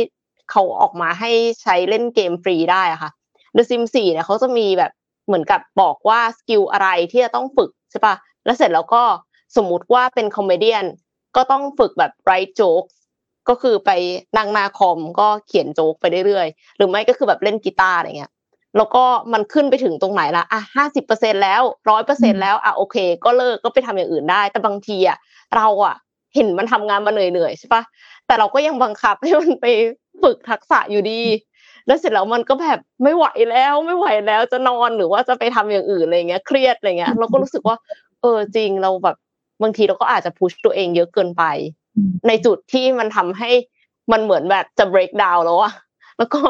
[0.51, 1.30] เขาออกมาให้
[1.62, 3.11] ใช้เล่นเกมฟรีได้ค่ะ
[3.57, 4.92] The Sim 4เนี่ยเขาจะมีแบบ
[5.26, 9.02] เหมือนกับบอกว่า skill อะไรที่จะต้องฝึกใช่ปะแล้วเสร็จแล้วก็
[9.57, 10.74] สมมุติว่าเป็น comedy
[11.36, 12.84] ก็ต้องฝึกแบบ write joke
[13.48, 13.90] ก็คือไป
[14.36, 18.32] นั่งหน้าคอมก็เขียนโจ๊กไปเรื่อยๆ หรือไม่ก็คือแบบเล่นกีตาร์อะไรเงี้ย
[18.76, 25.18] แล้วก็มันขึ้นไปถึงตรงไหนละอะห้าสิบเปอร์เซ็นต์แล้วร้อยเปอร์เซ็นต์แล้วอะโอเค ก็เลิกก็ไปทำอย่างอื่นได้ แต่บางทีอะ
[25.57, 25.94] เราอะ
[26.34, 27.82] เห็นมันทำงานมาเหนื่อยๆใช่ปะ
[28.26, 29.66] แต่เราก็ยังบังคับให้มันไป
[30.22, 31.20] ฝึกทักษะอยู่ดี
[31.87, 37.76] แล้วเสร็จแล้วมันก็แบบไม่ไหวแล้วไม่ไหวแล้วจะนอนหรือว่าจะไปทำอย่างอื่นอะไรเงี้ยเครียดอะไรเงี้ยเราก็รู้สึกว่า
[38.20, 39.16] เออจริงเราแบบ
[39.62, 41.45] บางทีเราก็อาจจะ push ตัวเองเยอะเกินไป
[42.28, 43.51] ในจุดที่มันทำให้
[44.12, 45.72] มันเหมือนแบบจะ break down แล้วอะ
[46.18, 46.41] แล้วก็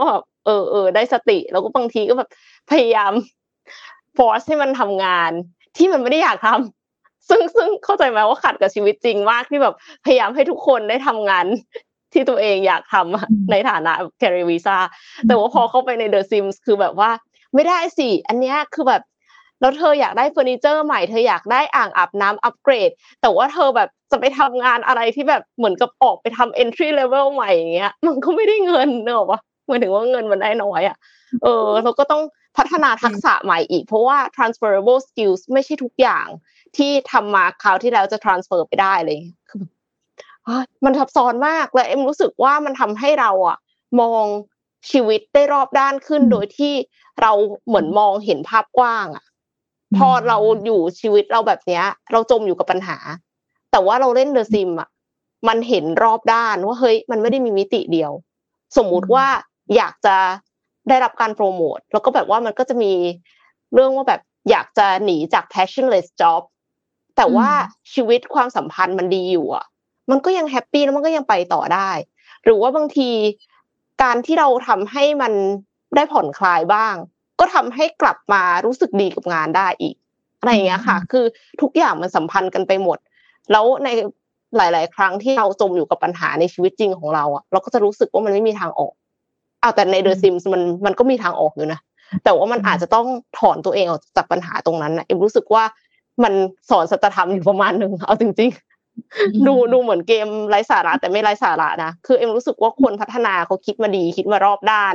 [0.46, 2.28] เออเออได้สติแล้วก็บางทีก็แบบ
[2.70, 3.12] พยายาม
[4.16, 5.30] force ให้มันทำงาน
[5.76, 9.74] ที่มันไม่ได้อยากทำซึ่งซึ่งเข้าใจไหมว่าขัดกับชีวิตจริงมากที่แบบ
[10.04, 11.46] พยายามให้ทุกคนได้ทำงาน
[12.12, 14.76] ที่ตัวเองอยากทำในฐานะ CareerVisa
[15.26, 17.10] แต่ว่าพอเข้าไปใน The Sims คือแบบว่า
[17.54, 19.02] ไม่ได้สิ อันเนี้ยคือแบบ
[19.60, 22.90] แล้วเธออยากได้เฟอร์นิเจอร์ใหม่เธออยากได้อ่างอาบน้ำอัปเกรด
[23.22, 30.96] แต่ว่าเธอแบบจะไปทำงานอะไรที่แบบเหมือนกับออกไปทำ entry level ใหม่อย่างเงี้ย มันก็ไม่ได้เงินเนอะวะหมายถึงว่าเงินมันได้น้อยอะ
[31.42, 32.22] เออเราก็ต้อง
[32.56, 36.26] พัฒนาทักษะใหม่อีก เพราะว่า transferable skills ไม่ใช่ทุกอย่าง
[36.76, 39.18] ที่ทำมาคราวที่แล้วจะ transfer ไปได้เลย
[39.50, 39.62] คือ
[40.84, 43.58] มันซับซ้อนมากและเอ็มรู้สึกว่ามันทำให้เราอะ
[44.00, 44.24] มอง
[44.90, 46.74] ชีวิตได้รอบด้านขึ้นโดยที่
[47.20, 47.32] เรา
[47.66, 49.24] เหมือนมองเห็นภาพกว้างอะ
[49.96, 52.98] พอเราอยู่ชีวิตเราแบบเนี้ย เราจมอยู่กับปัญหา
[53.70, 54.88] แต่ว่าเราเล่นเดอะซิมอะ
[55.48, 58.12] มันเห็นรอบด้านว่าเฮ้ยมันไม่ได้มีมิติเดียว
[58.76, 59.26] สมมุติว่า
[59.76, 60.16] อยากจะ
[60.88, 62.92] ได้รับการโปรโมทแล้วก็แบบว่ามันก็จะมี
[63.74, 64.20] เรื่องว่าแบบ
[64.50, 66.42] อยากจะหนีจาก passionless job
[67.16, 67.48] แต่ว่า
[67.92, 69.64] ชีวิตความสัมพันธ์มันดีอยู่อะ
[70.10, 71.90] มันก็ยังแฮปปี้แล้วมันก็ยังไปต่อได้
[72.44, 73.10] หรือว่าบางที
[74.02, 75.32] การที่เราทำให้มัน
[75.96, 76.94] ได้ผ่อนคลายบ้าง
[77.40, 79.94] ก็ทำให้กลับมารู้สึกดีกับงานได้อีก
[80.38, 81.24] อะไรอย่างเงี้ยค่ะ คือ
[81.60, 82.98] ทุกอย่างมันสัมพันธ์กันไปหมด
[83.52, 83.88] แล้วใน
[84.56, 88.92] หลาย ๆ ครั้งที่เราจมอยู่กับปัญหาในชีวิตจริงของเราอะเราก็จะรู้สึกว่ามันไม่มีทางออก
[89.60, 91.80] เอาแต่ในเดอะซิมส์มันมันก็มีทางออกอยู่นะ
[92.24, 93.06] แต่ว่ามันอาจจะต้อง
[93.38, 95.64] ถอนตัวเองออกจากปัญหาตรงนั้นนะเอ็มรู้สึกว่า
[96.24, 96.32] มัน
[96.70, 98.75] สอนสัจธรรมอยู่ประมาณหนึ่งเอาจริงๆ
[99.46, 104.94] ดูดูเหมือนเกมไร้สาระแต่ไม่ไร้สาระนะคือเอ็มรู้สึกว่าคนพัฒนาเขาคิดมาดีคิดมารอบด้าน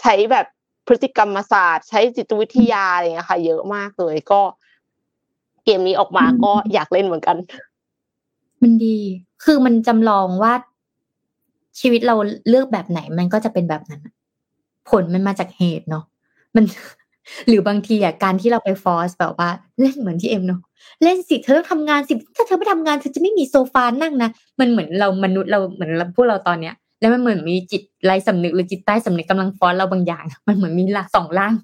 [0.00, 0.46] ใช้แบบ
[0.86, 4.40] พฤติกรรมศาสตร์ ใช้จิตวิทยาอะไรเงี้ยค่ะ เยอะมากเลยก็
[5.64, 7.36] เกมนี้ออกมาก็อยากเล่นเหมือนกัน
[8.62, 8.98] มันดี
[9.44, 10.52] คือมันจำลองว่า
[11.80, 12.14] ชีวิตเรา
[12.48, 14.00] เลือกแบบไหนมันก็จะเป็นแบบนั้น
[14.90, 16.04] ผลมันมาจากเหตุเนาะ
[16.56, 16.64] มัน
[17.48, 19.48] หรือบางทีอะการที่เราไปฟอร์สแบบว่า
[19.80, 20.60] เล่นเหมือนที่เอ็มเนาะ
[21.02, 31.54] เล่นสิเธอต้องทำงานสิถ้าเธอไม่ทำงานเธอจะไม่มีโซฟานั่งนะมันเหมือนเรามนุษย์เราเหมือนพวกเราตอนเนี้ย แล้วมันเหมือนมีจิตไรสำนึกหรือจิตใต้สำนึกกำลังฟอนเราบางอย่าง มันเหมือนมีละสองล่าง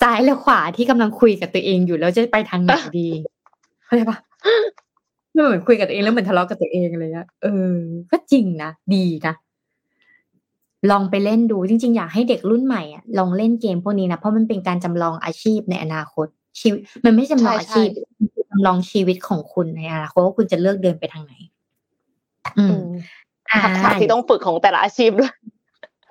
[0.00, 3.08] ซ้ายและขวาที่กำลังคุยกับตัวเองอยู่แล้วจะไปทางไหนดี
[3.84, 4.18] เข้าใจปะ
[5.34, 7.74] มันเหมือนคุยกับตัวเองแล้วเหมือนทะเลาะกับตัวเองเลยอะเออ
[8.10, 9.34] ก็จริงนะดีนะ
[10.90, 16.26] ลองไปเล่นดูจริง ๆ อยากให้เด็กรุ่นใหม่อะลองเล่นเกมพวกนี้นะ เพราะมันเป็นการจำลองอาชีพในอนาคต
[16.60, 17.88] ชีวิตมันไม่จำลองอาชีพ
[18.50, 21.34] จำลองชีวิตของคุณในอนาคตว่าคุณจะเลือกเดินไปทางไหน
[22.58, 22.78] อืม
[23.64, 25.32] ทักษะที่ต้องฝึกของแต่ละอาชีพด้วย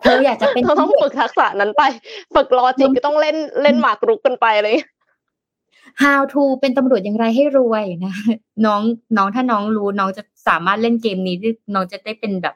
[0.02, 1.84] เธออยากจะเป็นต้องฝึกทักษะนั้นไป
[2.36, 4.78] ฝึกลอจิกก็ต้องเล่นเล่นหมากรุกกันไปเลย
[6.04, 8.14] How to เป็นตำรวจอย่างไรให้รวยนะ
[8.66, 8.82] น้อง
[9.18, 11.36] น้องถ้าน้องรู้น้องจะสามารถเล่นเกมนี้
[11.74, 12.56] น้องจะได้เป็นแบบ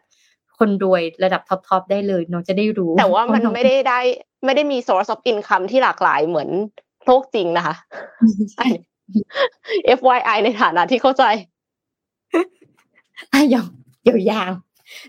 [0.64, 4.00] คนรวยระดับท็อปๆได้เลยน้องจะได้รู้ แต่ว่ามันไม่ได้ได้
[4.46, 6.50] ไม่ได้มี source of income ที่หลากหลายเหมือน
[7.06, 7.76] โลกจริงนะคะ
[9.98, 11.24] FYI ในฐานะที่เข้าใจ
[13.34, 13.64] อะยา
[14.16, 14.52] วยาว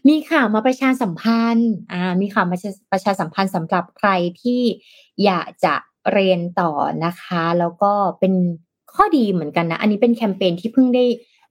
[0.08, 2.56] มีข่าวมาประชาสัมพันธ์ อ่า มีข่าวมา
[2.92, 4.10] ประชาสัมพันธ์สำหรับใคร
[4.42, 4.62] ที่
[5.24, 5.74] อยากจะ
[6.12, 6.72] เรียนต่อ
[7.04, 8.34] นะคะ แล้วก็เป็น
[8.94, 11.04] ข้อดีเหมือนกันนะ อันนี้เป็นแคมเปญที่เพิ่งได้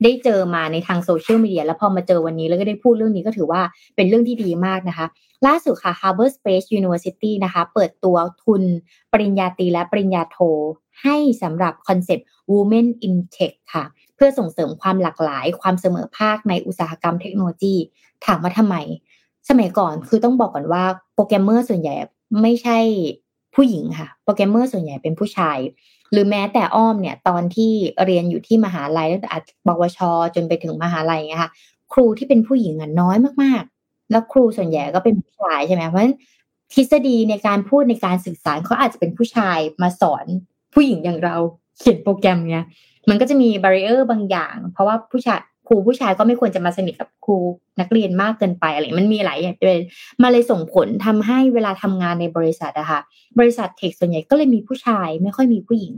[0.04, 3.62] ได้เจอมาในทางโซเชียลมีเดียแล้วพอมาเจอวันนี้แล้วก็ได้พูดเรื่องนี้ก็ถือว่า
[3.96, 5.06] เป็นเรื่องที่ดีมากนะคะ
[5.48, 8.64] ล่าสุดค่ะ Harbour.Space University นะคะ เปิดตัวทุน
[9.12, 10.38] ปริญญาตรีและปริญญาโท
[11.02, 13.86] ให้สำหรับคอนเซปต์ Women in Tech ค่ะ
[14.16, 17.76] เพื่อส่งเสริมความหลากหลาย ความเสมอภาคในอุตสาหกรรมเทคโนโลยี
[18.26, 18.76] ถามว่าทำไม
[19.50, 20.84] สมัยก่อนคือต้องบอกก่อนว่า
[21.16, 21.96] โปรแกรมเมอร์ส่วนใหญ่
[22.42, 22.78] ไม่ใช่
[23.56, 25.58] ผู้หญิงค่ะ โปรแกรมเมอร์ส่วนใหญ่เป็นผู้ชาย
[26.14, 27.72] หรือแม้แต่อ้อมเนี่ยตอนที่
[28.06, 29.30] เรียนอยู่ที่มหาลัยตั้งแต่
[29.68, 30.00] บวช
[30.36, 31.52] จนไปถึงมหาลัยเงี้ยค่ะ
[31.94, 36.16] ครูที่เป็นผู้หญิงอะน้อยมากๆ แล้วครูส่วนใหญ่ก็เป็นผู้ชายใช่ไหมเพราะฉะนั้น
[36.74, 40.26] ทฤษฎีในการพูดในการสื่อสารเขาอาจจะเป็นผู้ชายมาสอน
[40.74, 41.36] ผู้หญิงอย่างเรา
[41.78, 42.66] เขียนโปรแกรมเนี้ย
[43.10, 47.38] มันก็จะมีบาริเออร์บางอย่าง เพราะว่าผู้ชาย ครูผู้ชายก็ไม่ควรจะมาสนิทกับครู
[47.80, 49.80] นักเรียนมากเกินไปอะไรมันมีหลายอย่างเลย
[50.22, 53.00] มาเลยส่งผลทำให้เวลาทำงานในบริษัทอะค่ะ
[53.40, 55.96] บริษัท tech ส่วนใหญ่ก็เลยมีผู้ชายไม่ค่อยมีผู้หญิง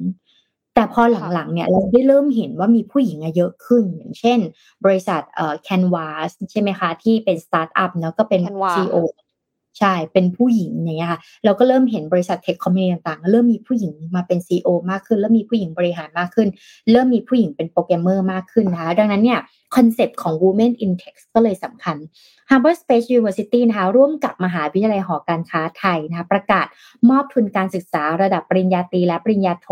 [0.76, 1.02] แต่พอ
[1.34, 4.40] หลังๆเนี่ยเราได้เริ่มเห็นว่ามีผู้หญิงเยอะขึ้น อย่างเช่น
[4.86, 8.42] บริษัทเอ่อ Canva ใช่ไหมคะที่เป็นสตาร์ทอัพเนาะก็เป็น
[8.76, 8.98] CEO
[9.80, 16.48] ใช่เป็นผู้หญิงอย่างเงี้ยค่ะเราก็เริ่มเห็นบริษัท tech company ต่างๆเริ่มมีผู้หญิงมาเป็น CEO มากขึ้นเริ่มมีผู้หญิงบริหารมากขึ้น
[16.92, 19.40] เริ่มมีผู้หญิงเป็นโปรแกรมเมอร์มากขึ้นนะคะดังนั้นเนี่ย
[19.76, 21.98] คอนเซปต์ของ Women in Tech ก็เลยสำคัญ
[22.50, 26.66] Harvard Space University นะคะร่วมกับมหาวิทยาลัยหอการค้าไทยนะคะประกาศ
[27.10, 29.70] มอบทุนการศึกษาระดับปริญญาตรีและปริญญาโท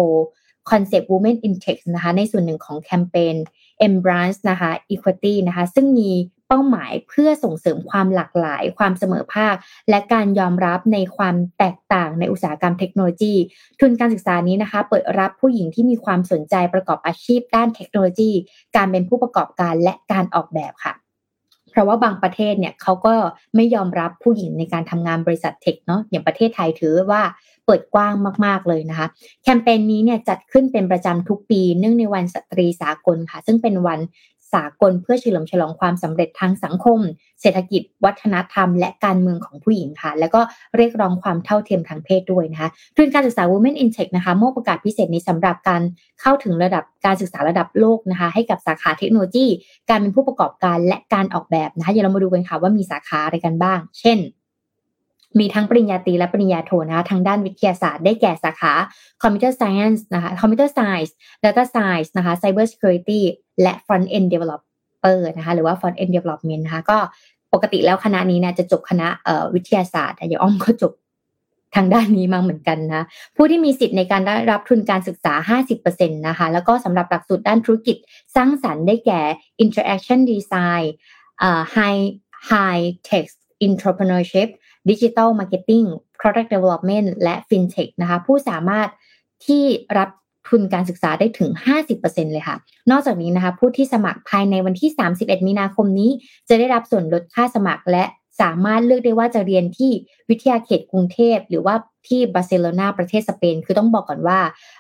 [0.71, 3.35] คอนเซปต์ Women in Tech นะคะในส่วนหนึ่งของแคมเปญ
[3.87, 6.11] Embrace นะคะ Equity นะคะซึ่งมี
[6.47, 9.55] เป้าหมายเพื่อส่งเสริมความหลากหลาย ความเสมอภาค
[9.89, 13.35] และการยอมรับในความแตกต่างในอุตสาหกรรมเทคโนโลยี
[13.79, 18.31] ทุนการศึกษานี้นะคะ เปิดรับผู้หญิงที่มีความสนใจประกอบอาชีพด้านเทคโนโลยี
[18.75, 20.93] การเป็นผู้ประกอบการและการออกแบบค่ะ
[21.73, 23.13] เพราะว่าบางประเทศเนี่ยเขาก็
[23.55, 27.21] ไม่ยอมรับผู้หญิงในการทำงานบริษัทเทคเนาะอย่างประเทศไทยถือว่า
[27.65, 28.13] เปิดกว้าง
[28.45, 29.07] มาก ๆ เลยนะคะ
[29.43, 33.99] แคมเปญนี้เนี่ยจัดขึ้นเป็นประจำทุกปี เนื่องในวันสตรีสากลค่ะ ซึ่งเป็นวัน
[34.53, 36.99] สากลเพื่อเฉลิมฉลองความสำเร็จทางสังคม
[37.41, 40.41] เศรษฐกิจ วัฒนธรรม และการเมืองของผู้หญิงค่ะ แล้วก็
[40.77, 45.81] เรียกร้องความเท่าเทียมทางเพศด้วยนะคะทุนการศึกษา Women in Tech นะคะมอบโอกาสพิเศษนี้สำหรับการ
[46.21, 49.47] เข้าถึงระดับการศึกษาระดับโลกนะคะให้กับสาขาเทคโนโลยี
[49.89, 54.19] การเป็นผู้ประกอบการและการออกแบบนะคะเดี๋ยวเรามาดูกันค่ะว่ามีสาขาอะไรกันบ้าง เช่น
[55.39, 58.73] มีทั้งปริญญาตรีและปริญญาโทนะคะทางด้านวิทยาศาสตร์ได้แก่สาขา
[59.23, 61.11] Computer Science นส์นะคะ Computer Science
[61.43, 63.21] Data Science นะคะ Cyber Security
[63.61, 66.97] และ Front End Developer นะคะหรือว่า Front End Development นต์นะคะก็
[67.53, 69.07] ปกติแล้วคณะนี้นะจะจบคณะ
[69.55, 70.93] วิทยาศาสตร์อย่างอ้อมก็จบ
[71.75, 73.05] ทางด้านนี้มาเหมือนกันนะ
[73.35, 75.33] ผู้ที่มีสิทธิ์ในการได้รับทุนการศึกษา
[75.79, 77.97] 50%นะคะแล้วก็สำหรับหลักสูตรด้านธุรกิจ
[78.35, 79.21] สร้างสรรค์ได้แก่
[79.63, 80.85] Interaction Design
[81.75, 82.03] High
[82.51, 83.27] High Tech
[83.67, 84.49] Entrepreneurship
[84.89, 85.85] Digital Marketing
[86.19, 88.89] Product Development และ FinTech นะคะผู้สามารถ
[89.45, 89.63] ที่
[89.97, 90.09] รับ
[90.47, 91.51] ทุนการศึกษาได้ถึง
[91.91, 92.55] 50%เลยค่ะ
[92.91, 96.11] นอกจากนี้นะคะผู้ที่สมัครภายในวันที่ 31 มีนาคมนี้
[96.49, 98.05] จะได้รับส่วนลดค่าสมัครและ
[98.41, 99.91] สามารถเลือกได้ว่าจะเรียนที่
[100.29, 101.75] วิทยาเขตกรุงเทพ หรือว่า
[102.07, 104.39] ที่บาร์เซโลนาประเทศสเปน คือต้องบอกก่อนว่า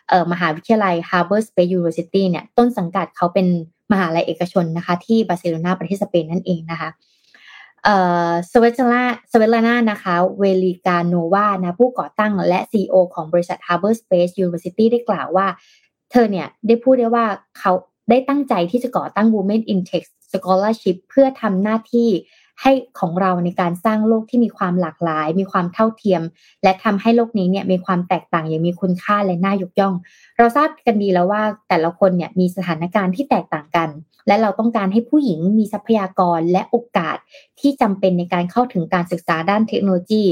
[0.09, 3.47] เออมหาวิทยาลัย Harbour.Space University เนี่ยต้นสังกัดเขาเป็น
[3.91, 6.89] มหาลัยเอกชนนะคะที่บาร์เซโลนาประเทศสเปนนั่นเองนะคะ
[7.83, 7.95] เอ่
[8.29, 15.47] อสเวตลาสเวตลานานะคะเวลิกาโนวานะผู้ก่อตั้งและ CEO ของบริษัท Harbour.Space University ได้กล่าวว่า
[16.11, 17.25] เธอเนี่ยได้พูดได้ว่า
[17.59, 17.71] เขา
[18.09, 22.09] ได้ตั้งใจที่จะก่อตั้ง Women in Tech Scholarship เพื่อทำหน้าที่
[22.61, 26.21] ให้ของเราในการสร้างโลกที่มีความหลากหลาย มีความเท่าเทียม
[26.63, 29.95] และทำให้โลกนี้เนี่ยมีความแตกต่างอย่างมีคุณค่าและน่ายกย่อง
[30.37, 33.89] เราทราบกันดีแล้วว่าแต่ละคนเนี่ยมีสถานการณ์ที่แตกต่างกัน
[34.27, 37.17] และเราต้องการให้ผู้หญิงมีทรัพยากรและโอกาส
[37.59, 40.23] ที่จำเป็นในการเข้าถึงการศึกษาด้านเทคโนโลยี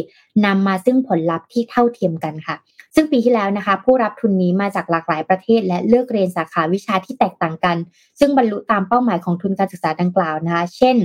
[0.45, 2.55] นำมาซึ่งผลลัพธ์ที่เท่าเทียมกันค่ะ
[2.95, 7.77] ซึ่งปีที่แล้วนะคะ ผู้รับทุนนี้มาจากหลากหลายประเทศ และเลือกเรียนสาขาวิชาที่แตกต่างกัน
[8.19, 10.97] ซึ่งบรรลุตามเป้าหมายของทุนการศึกษาดังกล่าวนะคะ เช่น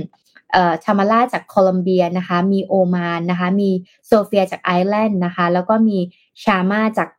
[0.83, 3.69] ชามาล่าจากโคลอมเบียนะคะ มีโอมานนะคะ มี
[4.07, 5.97] โซเฟียจากไอร์แลนด์นะคะ แล้วก็มี
[6.43, 7.09] ชามาจาก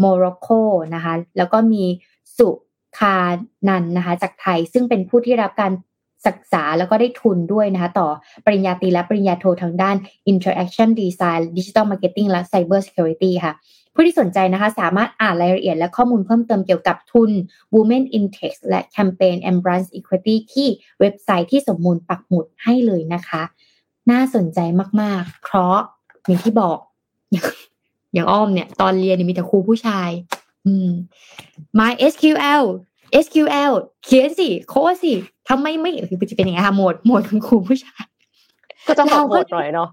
[0.00, 0.48] โมร็อกโก
[0.94, 1.84] นะคะ แล้วก็มี
[2.36, 2.48] สุ
[2.98, 3.16] คา
[3.68, 5.72] นันนะคะ จากไทย ซึ่งเป็นผู้ที่รับการ
[6.26, 8.08] ศึกษาแล้วก็ได้ทุนด้วยนะคะ ต่อ
[8.44, 9.96] ปริญญาตรีและปริญญาโททางด้าน
[10.32, 13.54] Interaction Design Digital Marketing และ Cyber Security ค่ะ
[13.94, 17.30] ผู้ที่สนใจนะคะ สามารถอ่านรายละเอียดและข้อมูลเพิ่มเติมเกี่ยวกับทุน
[17.74, 20.68] Women in Tech และแคมเปญ Embrace Equity ที่
[21.00, 23.42] เว็บไซต์ที่สมมูลปักหมุดให้เลยนะคะ
[24.10, 24.58] น่าสนใจ
[25.00, 25.76] มากๆ เพราะ
[26.26, 26.78] อย่างที่บอก
[27.32, 27.34] อ
[28.16, 30.10] ย่างอ้อมเนี่ย ตอนเรียนมีแต่ครูผู้ชาย
[30.66, 30.88] อืม
[31.78, 32.62] My SQL
[33.24, 33.72] SQL
[34.04, 35.12] เขียนสิ โค้ดสิ
[35.48, 38.04] ทำไมไม่คือจะเป็นอย่างนี้ค่ะโหมดโหมดของครูผู้ชาย
[38.86, 39.88] ก็จะขอโหมดหน่อยเนาะ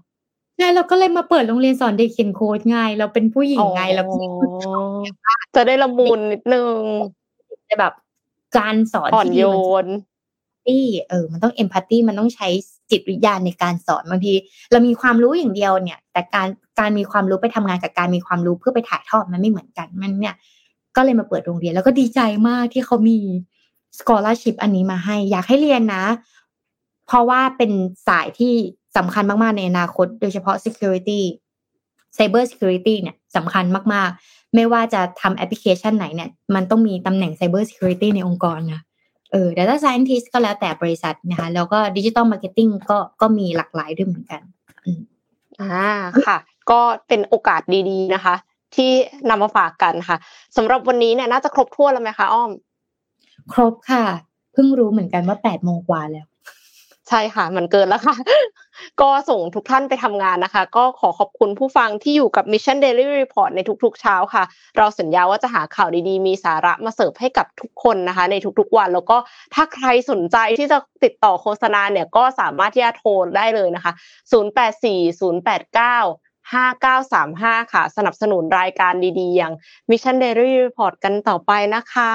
[0.60, 4.04] ใช่เราก็เลยมาเปิดโรงเรียนสอนเด็กเขียนโค้ดไงเราเป็นผู้หญิงไงเรา
[5.54, 6.76] จะได้ละมุนนิดนึง
[7.68, 7.92] จะแบบ
[8.58, 9.44] การสอนอ่อนโย
[9.84, 9.86] น
[10.66, 12.48] ที่เออ มันต้องเอมพัตตีมันต้องใช้
[12.90, 14.34] จิตวิญญาณในการสอนบางที
[14.72, 16.48] เรามีความรู้อย่างเดียวเนี่ย แต่การ
[16.78, 20.34] การมีความรู้ไปทำงานกับการมีความรู้เพื่อไปถ่ายทอดมันไม่เหมือนกันมันเนี่ย
[20.96, 23.18] ก็เลยมาเปิดโรงเรียน แล้วก็ดีใจมากที่เขามี
[23.98, 26.04] สกอร์ชิพอันนี้มาให้ อยากให้เรียนนะ
[27.06, 27.70] เพราะว่าเป็น
[28.08, 28.54] สายที่
[28.96, 31.20] สำคัญมาก ๆ ในอนาคต โดยเฉพาะ security
[32.16, 33.64] cyber security เนี่ยสำคัญ
[33.94, 38.80] มาก ๆ ไม่ว่าจะทำแอปพลิเคชันไหนเนี่ย มันต้องมีตำแหน่ง cyber security ในองค์กรนะ
[39.32, 44.42] เออ data scientist ก็แล้วแต่บริษัทนะคะแล้วก็ digital marketing ก็ก็มีหลากหลายด้วยเหมือนกัน
[45.60, 45.88] อ่า
[46.26, 46.36] ค่ะ
[46.70, 47.60] ก็เป็นโอกาส
[47.90, 48.34] ดี ๆ นะคะ
[48.74, 48.90] ที่
[49.28, 50.16] นำมาฝากกันค่ะ
[50.56, 52.50] สำหรับวันนี้เนี่ยน่าจะครบถ้วนแล้วไหมคะอ้อม
[53.52, 54.04] ครบค่ะ
[54.52, 56.26] เพิ่งรู้เหมือนกันว่าแปดโมงกว่าแล้ว
[57.10, 58.16] ใช่ค่ะ มันเกินแล้วค่ะ
[59.00, 64.44] ก็ส่งทุกท่านไปทำงานนะคะ ก็ขอขอบคุณผู้ฟังที่อยู่กับ Mission Daily Report ในทุกๆเช้าค่ะ
[64.76, 69.16] เราสัญญาว่าจะหาข่าวดีๆ มีสาระมาเสิร์ฟให้กับทุกคนนะคะ ในทุกๆวัน แล้วก็
[69.54, 73.92] ถ้าใครสนใจที่จะติดต่อโฆษณาเนี่ย ก็สามารถที่จะโทรได้เลยนะคะ
[74.32, 74.42] 084089
[76.52, 79.52] 5935 ค่ะ สนับสนุนรายการดีๆ อย่าง
[79.90, 82.12] Mission Daily Report กันต่อไปนะคะ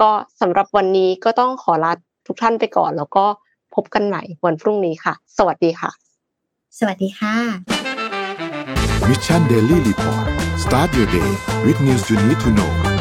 [0.00, 1.92] ก็สำหรับวันนี้ก็ต้องขอลา
[2.26, 3.26] ทุกท่านไปก่อนแล้วก็
[3.74, 5.90] พบกันใหม่วันพรุ่งนี้ค่ะ สวัสดีค่ะ
[6.78, 7.34] สวัสดีค่ะ
[9.08, 10.26] Mission Daily Report
[10.64, 11.30] start your day
[11.66, 12.93] with news you need to know